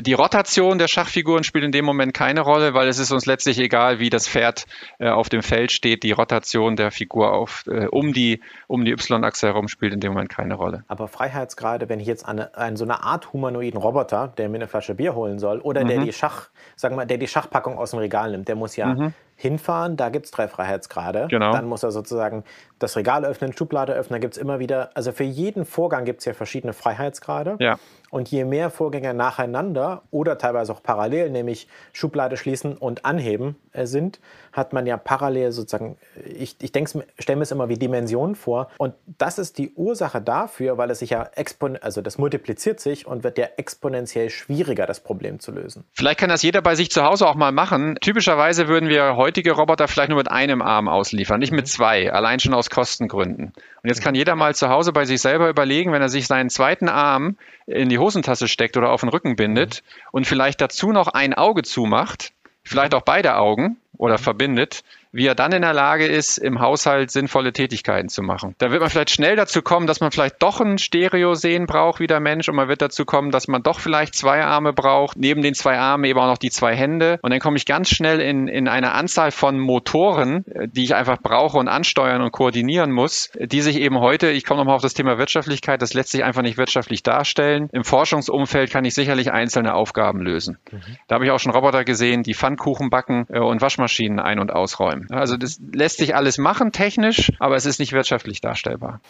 [0.00, 3.58] Die Rotation der Schachfiguren spielt in dem Moment keine Rolle, weil es ist uns letztlich
[3.58, 4.64] egal, wie das Pferd
[4.98, 6.02] äh, auf dem Feld steht.
[6.02, 10.12] Die Rotation der Figur auf, äh, um die, um die Y-Achse herum spielt in dem
[10.14, 10.84] Moment keine Rolle.
[10.88, 14.66] Aber Freiheitsgrade, wenn ich jetzt an, an so eine Art humanoiden Roboter, der mir eine
[14.66, 15.88] Flasche Bier holen soll, oder mhm.
[15.88, 18.94] der die Schach, sagen wir, der die Schachpackung aus dem Regal nimmt, der muss ja
[18.94, 21.26] mhm hinfahren, da gibt es drei Freiheitsgrade.
[21.28, 21.52] Genau.
[21.52, 22.44] Dann muss er sozusagen
[22.78, 26.20] das Regal öffnen, Schublade öffnen, da gibt es immer wieder, also für jeden Vorgang gibt
[26.20, 27.56] es ja verschiedene Freiheitsgrade.
[27.58, 27.76] Ja.
[28.12, 34.20] Und je mehr Vorgänge nacheinander oder teilweise auch parallel, nämlich Schublade schließen und anheben sind,
[34.52, 38.70] hat man ja parallel sozusagen, ich, ich denke, stelle mir es immer wie Dimensionen vor.
[38.76, 43.06] Und das ist die Ursache dafür, weil es sich ja expon also das multipliziert sich
[43.06, 45.84] und wird ja exponentiell schwieriger, das Problem zu lösen.
[45.92, 47.96] Vielleicht kann das jeder bei sich zu Hause auch mal machen.
[48.00, 52.40] Typischerweise würden wir heutige Roboter vielleicht nur mit einem Arm ausliefern, nicht mit zwei, allein
[52.40, 53.52] schon aus Kostengründen.
[53.82, 56.50] Und jetzt kann jeder mal zu Hause bei sich selber überlegen, wenn er sich seinen
[56.50, 59.82] zweiten Arm in die Hosentasche steckt oder auf den Rücken bindet
[60.12, 62.32] und vielleicht dazu noch ein Auge zumacht,
[62.64, 67.10] vielleicht auch beide Augen oder verbindet, wie er dann in der Lage ist, im Haushalt
[67.10, 68.54] sinnvolle Tätigkeiten zu machen.
[68.58, 72.00] Da wird man vielleicht schnell dazu kommen, dass man vielleicht doch ein Stereo sehen braucht
[72.00, 75.18] wie der Mensch und man wird dazu kommen, dass man doch vielleicht zwei Arme braucht,
[75.18, 77.90] neben den zwei Armen eben auch noch die zwei Hände und dann komme ich ganz
[77.90, 82.32] schnell in, in eine Anzahl von Motoren, äh, die ich einfach brauche und ansteuern und
[82.32, 86.10] koordinieren muss, die sich eben heute, ich komme nochmal auf das Thema Wirtschaftlichkeit, das lässt
[86.10, 87.68] sich einfach nicht wirtschaftlich darstellen.
[87.72, 90.58] Im Forschungsumfeld kann ich sicherlich einzelne Aufgaben lösen.
[90.70, 90.80] Mhm.
[91.08, 94.52] Da habe ich auch schon Roboter gesehen, die Pfannkuchen backen äh, und Waschmaschinen ein- und
[94.52, 95.01] ausräumen.
[95.10, 99.00] Also das lässt sich alles machen technisch, aber es ist nicht wirtschaftlich darstellbar.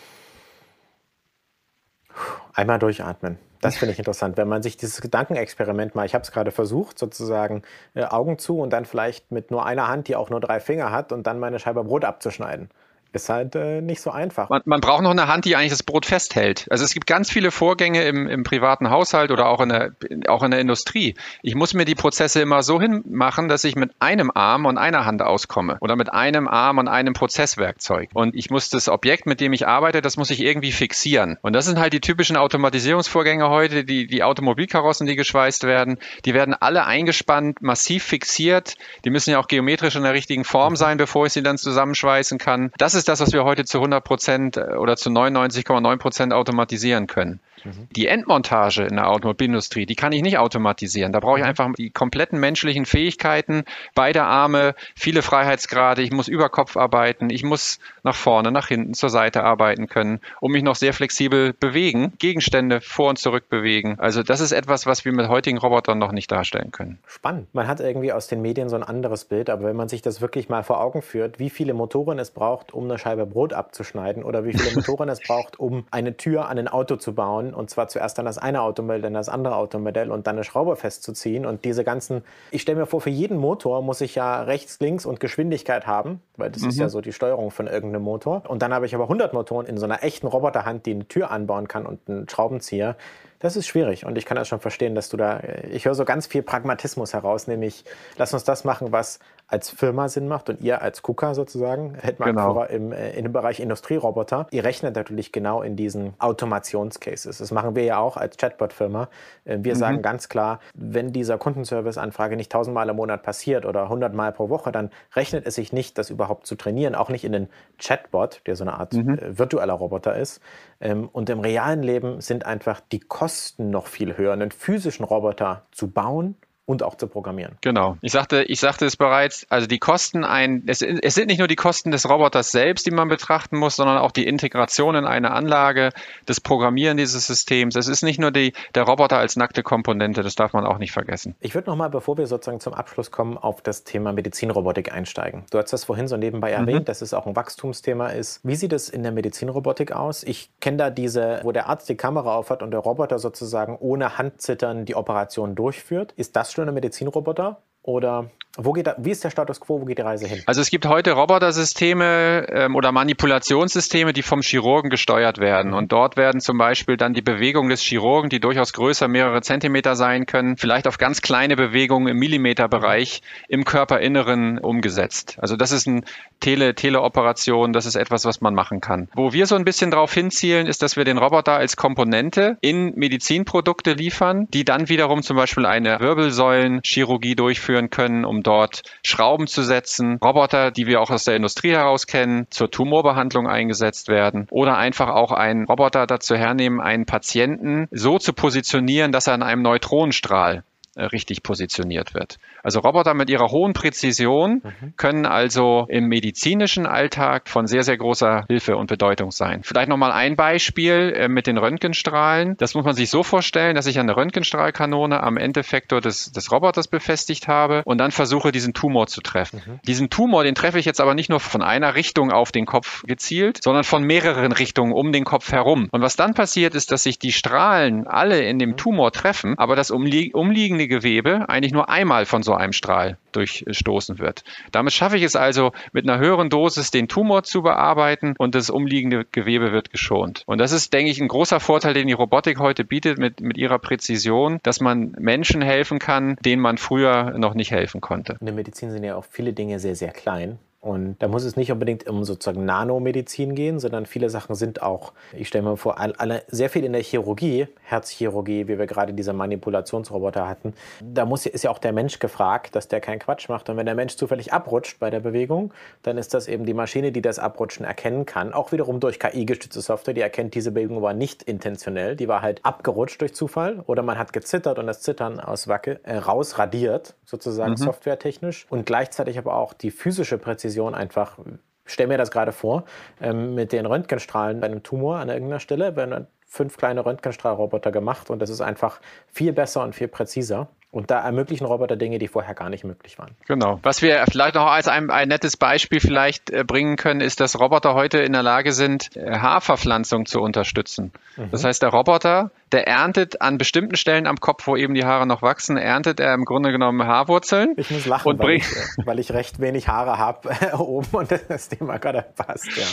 [2.55, 3.39] Einmal durchatmen.
[3.63, 4.37] Das finde ich interessant.
[4.37, 7.63] Wenn man sich dieses Gedankenexperiment mal, ich habe es gerade versucht, sozusagen
[7.95, 10.91] äh, Augen zu und dann vielleicht mit nur einer Hand, die auch nur drei Finger
[10.91, 12.71] hat, und dann meine Scheibe Brot abzuschneiden.
[13.15, 14.49] Ist halt äh, nicht so einfach.
[14.49, 16.67] Man, man, braucht noch eine Hand, die eigentlich das Brot festhält.
[16.71, 19.93] Also es gibt ganz viele Vorgänge im, im privaten Haushalt oder auch in, der,
[20.29, 21.15] auch in der Industrie.
[21.43, 25.05] Ich muss mir die Prozesse immer so hinmachen, dass ich mit einem Arm und einer
[25.05, 28.09] Hand auskomme oder mit einem Arm und einem Prozesswerkzeug.
[28.15, 31.37] Und ich muss das Objekt, mit dem ich arbeite, das muss ich irgendwie fixieren.
[31.43, 35.99] Und das sind halt die typischen Automatisierungsvorgänge heute, die, die Automobilkarossen, die geschweißt werden.
[36.25, 38.77] Die werden alle eingespannt, massiv fixiert.
[39.05, 42.39] Die müssen ja auch geometrisch in der richtigen Form sein, bevor ich sie dann zusammenschweißen
[42.39, 42.73] kann.
[42.79, 46.33] Das ist ist das, was wir heute zu 100 Prozent äh, oder zu 99,9 Prozent
[46.33, 47.41] automatisieren können.
[47.65, 47.89] Mhm.
[47.95, 51.13] Die Endmontage in der Automobilindustrie, die kann ich nicht automatisieren.
[51.13, 56.03] Da brauche ich einfach die kompletten menschlichen Fähigkeiten, beide Arme, viele Freiheitsgrade.
[56.03, 57.31] Ich muss über Kopf arbeiten.
[57.31, 61.53] Ich muss nach vorne, nach hinten, zur Seite arbeiten können, um mich noch sehr flexibel
[61.53, 63.97] bewegen, Gegenstände vor und zurück bewegen.
[63.99, 66.99] Also das ist etwas, was wir mit heutigen Robotern noch nicht darstellen können.
[67.07, 67.55] Spannend.
[67.55, 70.21] Man hat irgendwie aus den Medien so ein anderes Bild, aber wenn man sich das
[70.21, 74.25] wirklich mal vor Augen führt, wie viele Motoren es braucht, um eine Scheibe Brot abzuschneiden
[74.25, 77.71] oder wie viele Motoren es braucht, um eine Tür an ein Auto zu bauen und
[77.71, 81.47] zwar zuerst dann das eine Automodell, dann das andere Automodell und dann eine Schraube festzuziehen
[81.47, 85.07] und diese ganzen, ich stelle mir vor, für jeden Motor muss ich ja rechts, links
[85.07, 86.69] und Geschwindigkeit haben, weil das mhm.
[86.69, 86.91] ist ja mhm.
[86.91, 89.85] so die Steuerung von irgendeinem Motor und dann habe ich aber 100 Motoren in so
[89.85, 92.97] einer echten Roboterhand, die eine Tür anbauen kann und einen Schraubenzieher.
[93.39, 96.05] Das ist schwierig und ich kann das schon verstehen, dass du da, ich höre so
[96.05, 97.85] ganz viel Pragmatismus heraus, nämlich
[98.17, 99.19] lass uns das machen, was
[99.53, 102.65] als Firma Sinn macht und ihr als KUKA sozusagen, Hetman genau.
[102.65, 107.37] im, äh, in dem Bereich Industrieroboter, ihr rechnet natürlich genau in diesen Automationscases.
[107.37, 109.09] Das machen wir ja auch als Chatbot-Firma.
[109.45, 109.79] Äh, wir mhm.
[109.79, 114.73] sagen ganz klar, wenn dieser Kundenservice-Anfrage nicht tausendmal im Monat passiert oder hundertmal pro Woche,
[114.73, 118.57] dann rechnet es sich nicht, das überhaupt zu trainieren, auch nicht in den Chatbot, der
[118.57, 119.19] so eine Art mhm.
[119.19, 120.41] äh, virtueller Roboter ist.
[120.81, 125.67] Ähm, und im realen Leben sind einfach die Kosten noch viel höher, einen physischen Roboter
[125.73, 126.37] zu bauen
[126.73, 127.57] und auch zu programmieren.
[127.61, 127.99] Genau.
[128.01, 131.49] Ich sagte, ich sagte es bereits, also die Kosten ein, es, es, sind nicht nur
[131.49, 135.33] die Kosten des Roboters selbst, die man betrachten muss, sondern auch die Integration in eine
[135.33, 135.91] Anlage,
[136.25, 137.77] das Programmieren dieses Systems.
[137.77, 140.93] Es ist nicht nur die, der Roboter als nackte Komponente, das darf man auch nicht
[140.93, 141.35] vergessen.
[141.41, 145.45] Ich würde nochmal, bevor wir sozusagen zum Abschluss kommen, auf das Thema Medizinrobotik einsteigen.
[145.51, 146.67] Du hast das vorhin so nebenbei mhm.
[146.69, 148.41] erwähnt, dass es auch ein Wachstumsthema ist.
[148.45, 150.23] Wie sieht es in der Medizinrobotik aus?
[150.23, 154.17] Ich kenne da diese, wo der Arzt die Kamera aufhat und der Roboter sozusagen ohne
[154.17, 156.13] Handzittern die Operation durchführt.
[156.17, 157.63] Ist das schon eine Medizinroboter?
[157.83, 160.43] Oder wo geht, wie ist der Status quo, wo geht die Reise hin?
[160.45, 165.73] Also es gibt heute Robotersysteme ähm, oder Manipulationssysteme, die vom Chirurgen gesteuert werden.
[165.73, 169.97] Und dort werden zum Beispiel dann die Bewegungen des Chirurgen, die durchaus größer, mehrere Zentimeter
[169.97, 175.39] sein können, vielleicht auf ganz kleine Bewegungen im Millimeterbereich im Körperinneren umgesetzt.
[175.41, 176.03] Also das ist eine
[176.41, 179.09] Tele Teleoperation, das ist etwas, was man machen kann.
[179.15, 182.93] Wo wir so ein bisschen drauf hinzielen, ist, dass wir den Roboter als Komponente in
[182.97, 189.63] Medizinprodukte liefern, die dann wiederum zum Beispiel eine Wirbelsäulenchirurgie durchführen können, um dort Schrauben zu
[189.63, 194.77] setzen, Roboter, die wir auch aus der Industrie heraus kennen, zur Tumorbehandlung eingesetzt werden oder
[194.77, 199.63] einfach auch einen Roboter dazu hernehmen, einen Patienten so zu positionieren, dass er an einem
[199.63, 200.65] Neutronenstrahl
[200.97, 202.39] richtig positioniert wird.
[202.63, 204.95] Also Roboter mit ihrer hohen Präzision mhm.
[204.97, 209.63] können also im medizinischen Alltag von sehr, sehr großer Hilfe und Bedeutung sein.
[209.63, 212.57] Vielleicht nochmal ein Beispiel äh, mit den Röntgenstrahlen.
[212.59, 216.89] Das muss man sich so vorstellen, dass ich eine Röntgenstrahlkanone am Endeffektor des, des Roboters
[216.89, 219.63] befestigt habe und dann versuche, diesen Tumor zu treffen.
[219.65, 219.81] Mhm.
[219.87, 223.03] Diesen Tumor, den treffe ich jetzt aber nicht nur von einer Richtung auf den Kopf
[223.05, 225.89] gezielt, sondern von mehreren Richtungen um den Kopf herum.
[225.91, 228.77] Und was dann passiert, ist, dass sich die Strahlen alle in dem mhm.
[228.77, 234.45] Tumor treffen, aber das umliegende Gewebe eigentlich nur einmal von so einem Strahl durchstoßen wird.
[234.73, 238.71] Damit schaffe ich es also, mit einer höheren Dosis den Tumor zu bearbeiten und das
[238.71, 240.43] umliegende Gewebe wird geschont.
[240.47, 243.57] Und das ist, denke ich, ein großer Vorteil, den die Robotik heute bietet mit, mit
[243.59, 248.37] ihrer Präzision, dass man Menschen helfen kann, denen man früher noch nicht helfen konnte.
[248.41, 250.59] In der Medizin sind ja auch viele Dinge sehr, sehr klein.
[250.83, 255.13] Und da muss es nicht unbedingt um sozusagen Nanomedizin gehen, sondern viele Sachen sind auch,
[255.33, 259.33] ich stelle mir vor, alle, sehr viel in der Chirurgie, Herzchirurgie, wie wir gerade diese
[259.33, 263.71] Manipulationsroboter hatten, da muss, ist ja auch der Mensch gefragt, dass der keinen Quatsch macht.
[263.71, 267.13] Und wenn der Mensch zufällig abrutscht bei der Bewegung, dann ist das eben die Maschine,
[267.13, 268.53] die das Abrutschen erkennen kann.
[268.53, 272.59] Auch wiederum durch KI-gestützte Software, die erkennt, diese Bewegung war nicht intentionell, die war halt
[272.65, 277.75] abgerutscht durch Zufall oder man hat gezittert und das Zittern aus Wacke äh, rausradiert, sozusagen
[277.75, 277.77] mhm.
[277.77, 278.67] softwaretechnisch.
[278.69, 281.39] Und gleichzeitig aber auch die physische Präzision Präzision einfach,
[281.85, 282.85] stell mir das gerade vor,
[283.21, 288.31] ähm, mit den Röntgenstrahlen bei einem Tumor an irgendeiner Stelle, werden fünf kleine Röntgenstrahlroboter gemacht
[288.31, 290.69] und das ist einfach viel besser und viel präziser.
[290.93, 293.31] Und da ermöglichen Roboter Dinge, die vorher gar nicht möglich waren.
[293.49, 293.81] Genau.
[293.83, 297.59] Was wir vielleicht noch als ein, ein nettes Beispiel vielleicht äh, bringen können, ist, dass
[297.59, 301.13] Roboter heute in der Lage sind, äh, Haarverpflanzung zu unterstützen.
[301.39, 301.51] Mhm.
[301.51, 305.27] Das heißt, der Roboter, der erntet an bestimmten Stellen am Kopf, wo eben die Haare
[305.27, 307.73] noch wachsen, erntet er im Grunde genommen Haarwurzeln.
[307.79, 311.71] Ich muss lachen, weil, ich, äh, weil, ich, recht wenig Haare habe oben und das
[311.71, 312.69] Thema gerade passt.
[312.77, 312.85] Ja.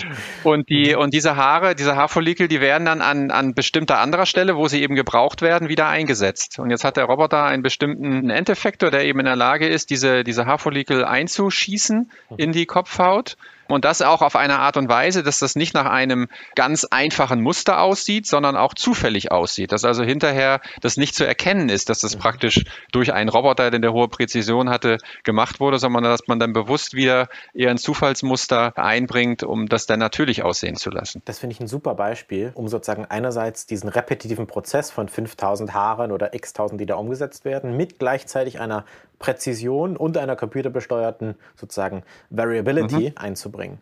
[0.46, 4.56] Und, die, und diese Haare, diese Haarfollikel, die werden dann an, an bestimmter anderer Stelle,
[4.56, 6.60] wo sie eben gebraucht werden, wieder eingesetzt.
[6.60, 9.90] Und jetzt hat der Roboter einen bestimmten bestimmten Endeffektor, der eben in der Lage ist,
[9.90, 13.38] diese, diese Haarfollikel einzuschießen in die Kopfhaut
[13.70, 17.42] und das auch auf eine Art und Weise, dass das nicht nach einem ganz einfachen
[17.42, 19.72] Muster aussieht, sondern auch zufällig aussieht.
[19.72, 22.20] Dass also hinterher das nicht zu erkennen ist, dass das mhm.
[22.20, 26.52] praktisch durch einen Roboter, der eine hohe Präzision hatte, gemacht wurde, sondern dass man dann
[26.52, 31.22] bewusst wieder eher ein Zufallsmuster einbringt, um das dann natürlich aussehen zu lassen.
[31.26, 36.12] Das finde ich ein super Beispiel, um sozusagen einerseits diesen repetitiven Prozess von 5000 Haaren
[36.12, 38.86] oder x tausend, die da umgesetzt werden, mit gleichzeitig einer
[39.20, 43.18] Präzision und einer computerbesteuerten sozusagen Variability mhm.
[43.18, 43.80] einzubringen.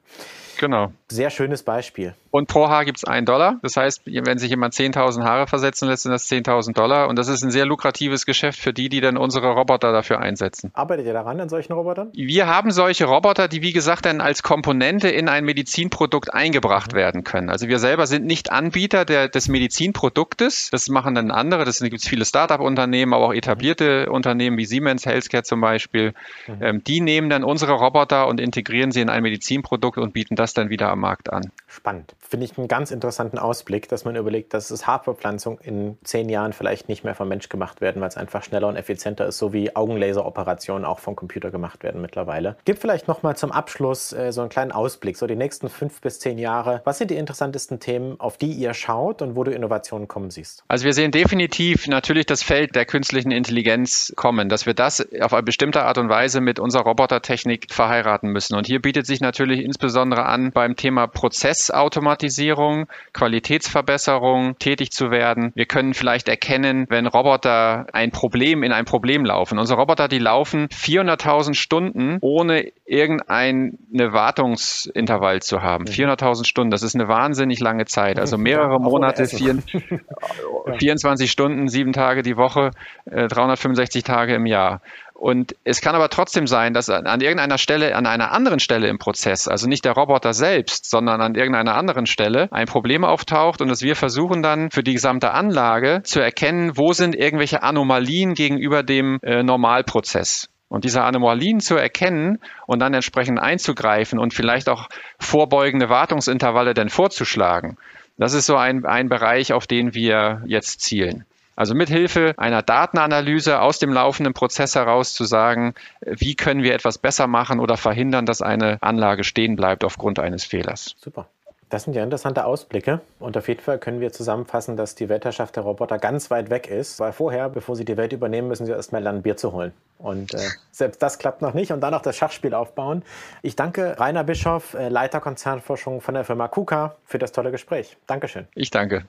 [0.57, 0.91] Genau.
[1.07, 2.13] Sehr schönes Beispiel.
[2.31, 3.59] Und pro Haar gibt es einen Dollar.
[3.61, 7.07] Das heißt, wenn sich jemand 10.000 Haare versetzen lässt, sind das 10.000 Dollar.
[7.07, 10.71] Und das ist ein sehr lukratives Geschäft für die, die dann unsere Roboter dafür einsetzen.
[10.73, 12.11] Arbeitet ihr daran an solchen Robotern?
[12.13, 16.97] Wir haben solche Roboter, die wie gesagt dann als Komponente in ein Medizinprodukt eingebracht mhm.
[16.97, 17.49] werden können.
[17.49, 20.69] Also wir selber sind nicht Anbieter der, des Medizinproduktes.
[20.71, 21.65] Das machen dann andere.
[21.65, 24.13] Das gibt es viele Start-up-Unternehmen, aber auch etablierte mhm.
[24.13, 26.13] Unternehmen wie Siemens Healthcare zum Beispiel.
[26.47, 26.61] Mhm.
[26.61, 30.53] Ähm, die nehmen dann unsere Roboter und integrieren sie in ein Medizinprodukt und bieten das
[30.53, 31.51] dann wieder am Markt an.
[31.67, 32.15] Spannend.
[32.19, 36.53] Finde ich einen ganz interessanten Ausblick, dass man überlegt, dass es Haarverpflanzung in zehn Jahren
[36.53, 39.53] vielleicht nicht mehr vom Mensch gemacht werden, weil es einfach schneller und effizienter ist, so
[39.53, 42.57] wie Augenlaseroperationen auch vom Computer gemacht werden mittlerweile.
[42.65, 46.01] Gib vielleicht noch mal zum Abschluss äh, so einen kleinen Ausblick, so die nächsten fünf
[46.01, 46.81] bis zehn Jahre.
[46.85, 50.63] Was sind die interessantesten Themen, auf die ihr schaut und wo du Innovationen kommen siehst?
[50.67, 55.33] Also wir sehen definitiv natürlich das Feld der künstlichen Intelligenz kommen, dass wir das auf
[55.33, 58.55] eine bestimmte Art und Weise mit unserer Robotertechnik verheiraten müssen.
[58.55, 65.51] Und hier bietet sich natürlich insbesondere an, beim Thema Prozessautomatisierung, Qualitätsverbesserung tätig zu werden.
[65.55, 69.59] Wir können vielleicht erkennen, wenn Roboter ein Problem in ein Problem laufen.
[69.59, 75.85] Unsere Roboter, die laufen 400.000 Stunden ohne irgendeine Wartungsintervall zu haben.
[75.85, 78.19] 400.000 Stunden, das ist eine wahnsinnig lange Zeit.
[78.19, 80.77] Also mehrere Monate, 24
[81.31, 82.71] Stunden, sieben Tage die Woche,
[83.05, 84.81] 365 äh, Tage im Jahr.
[85.17, 88.99] Und es kann aber trotzdem sein, dass an irgendeiner Stelle, an einer anderen Stelle im
[88.99, 93.67] Prozess, also nicht der Roboter selbst, sondern an irgendeiner anderen Stelle ein Problem auftaucht und
[93.67, 98.83] dass wir versuchen dann für die gesamte Anlage zu erkennen, wo sind irgendwelche Anomalien gegenüber
[98.83, 100.49] dem äh, Normalprozess.
[100.69, 104.87] Und diese Anomalien zu erkennen und dann entsprechend einzugreifen und vielleicht auch
[105.17, 107.77] vorbeugende Wartungsintervalle dann vorzuschlagen.
[108.17, 111.25] Das ist so ein, ein Bereich, auf den wir jetzt zielen.
[111.57, 116.99] Also mithilfe einer Datenanalyse aus dem laufenden Prozess heraus zu sagen, wie können wir etwas
[116.99, 120.95] besser machen oder verhindern, dass eine Anlage stehen bleibt aufgrund eines Fehlers.
[121.01, 121.27] Super.
[121.69, 123.01] Das sind ja interessante Ausblicke.
[123.19, 126.69] Und auf jeden Fall können wir zusammenfassen, dass die Weltherrschaft der Roboter ganz weit weg
[126.69, 129.73] ist, weil vorher, bevor sie die Welt übernehmen, müssen sie erstmal lernen, Bier zu holen.
[129.97, 130.37] Und äh,
[130.71, 133.03] selbst das klappt noch nicht und dann noch das Schachspiel aufbauen.
[133.41, 137.97] Ich danke Rainer Bischoff, äh, Leiter Konzernforschung von der Firma KUKA, für das tolle Gespräch.
[138.05, 138.47] Dankeschön.
[138.53, 139.05] Ich danke.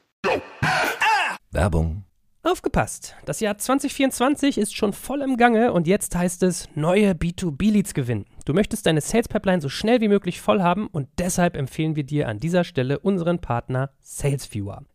[1.53, 2.08] Werbung
[2.51, 3.15] Aufgepasst!
[3.27, 8.25] Das Jahr 2024 ist schon voll im Gange und jetzt heißt es neue B2B-Leads gewinnen.
[8.47, 12.05] Du möchtest deine Sales Pipeline so schnell wie möglich voll haben und deshalb empfehlen wir
[12.05, 14.83] dir an dieser Stelle unseren Partner SalesViewer.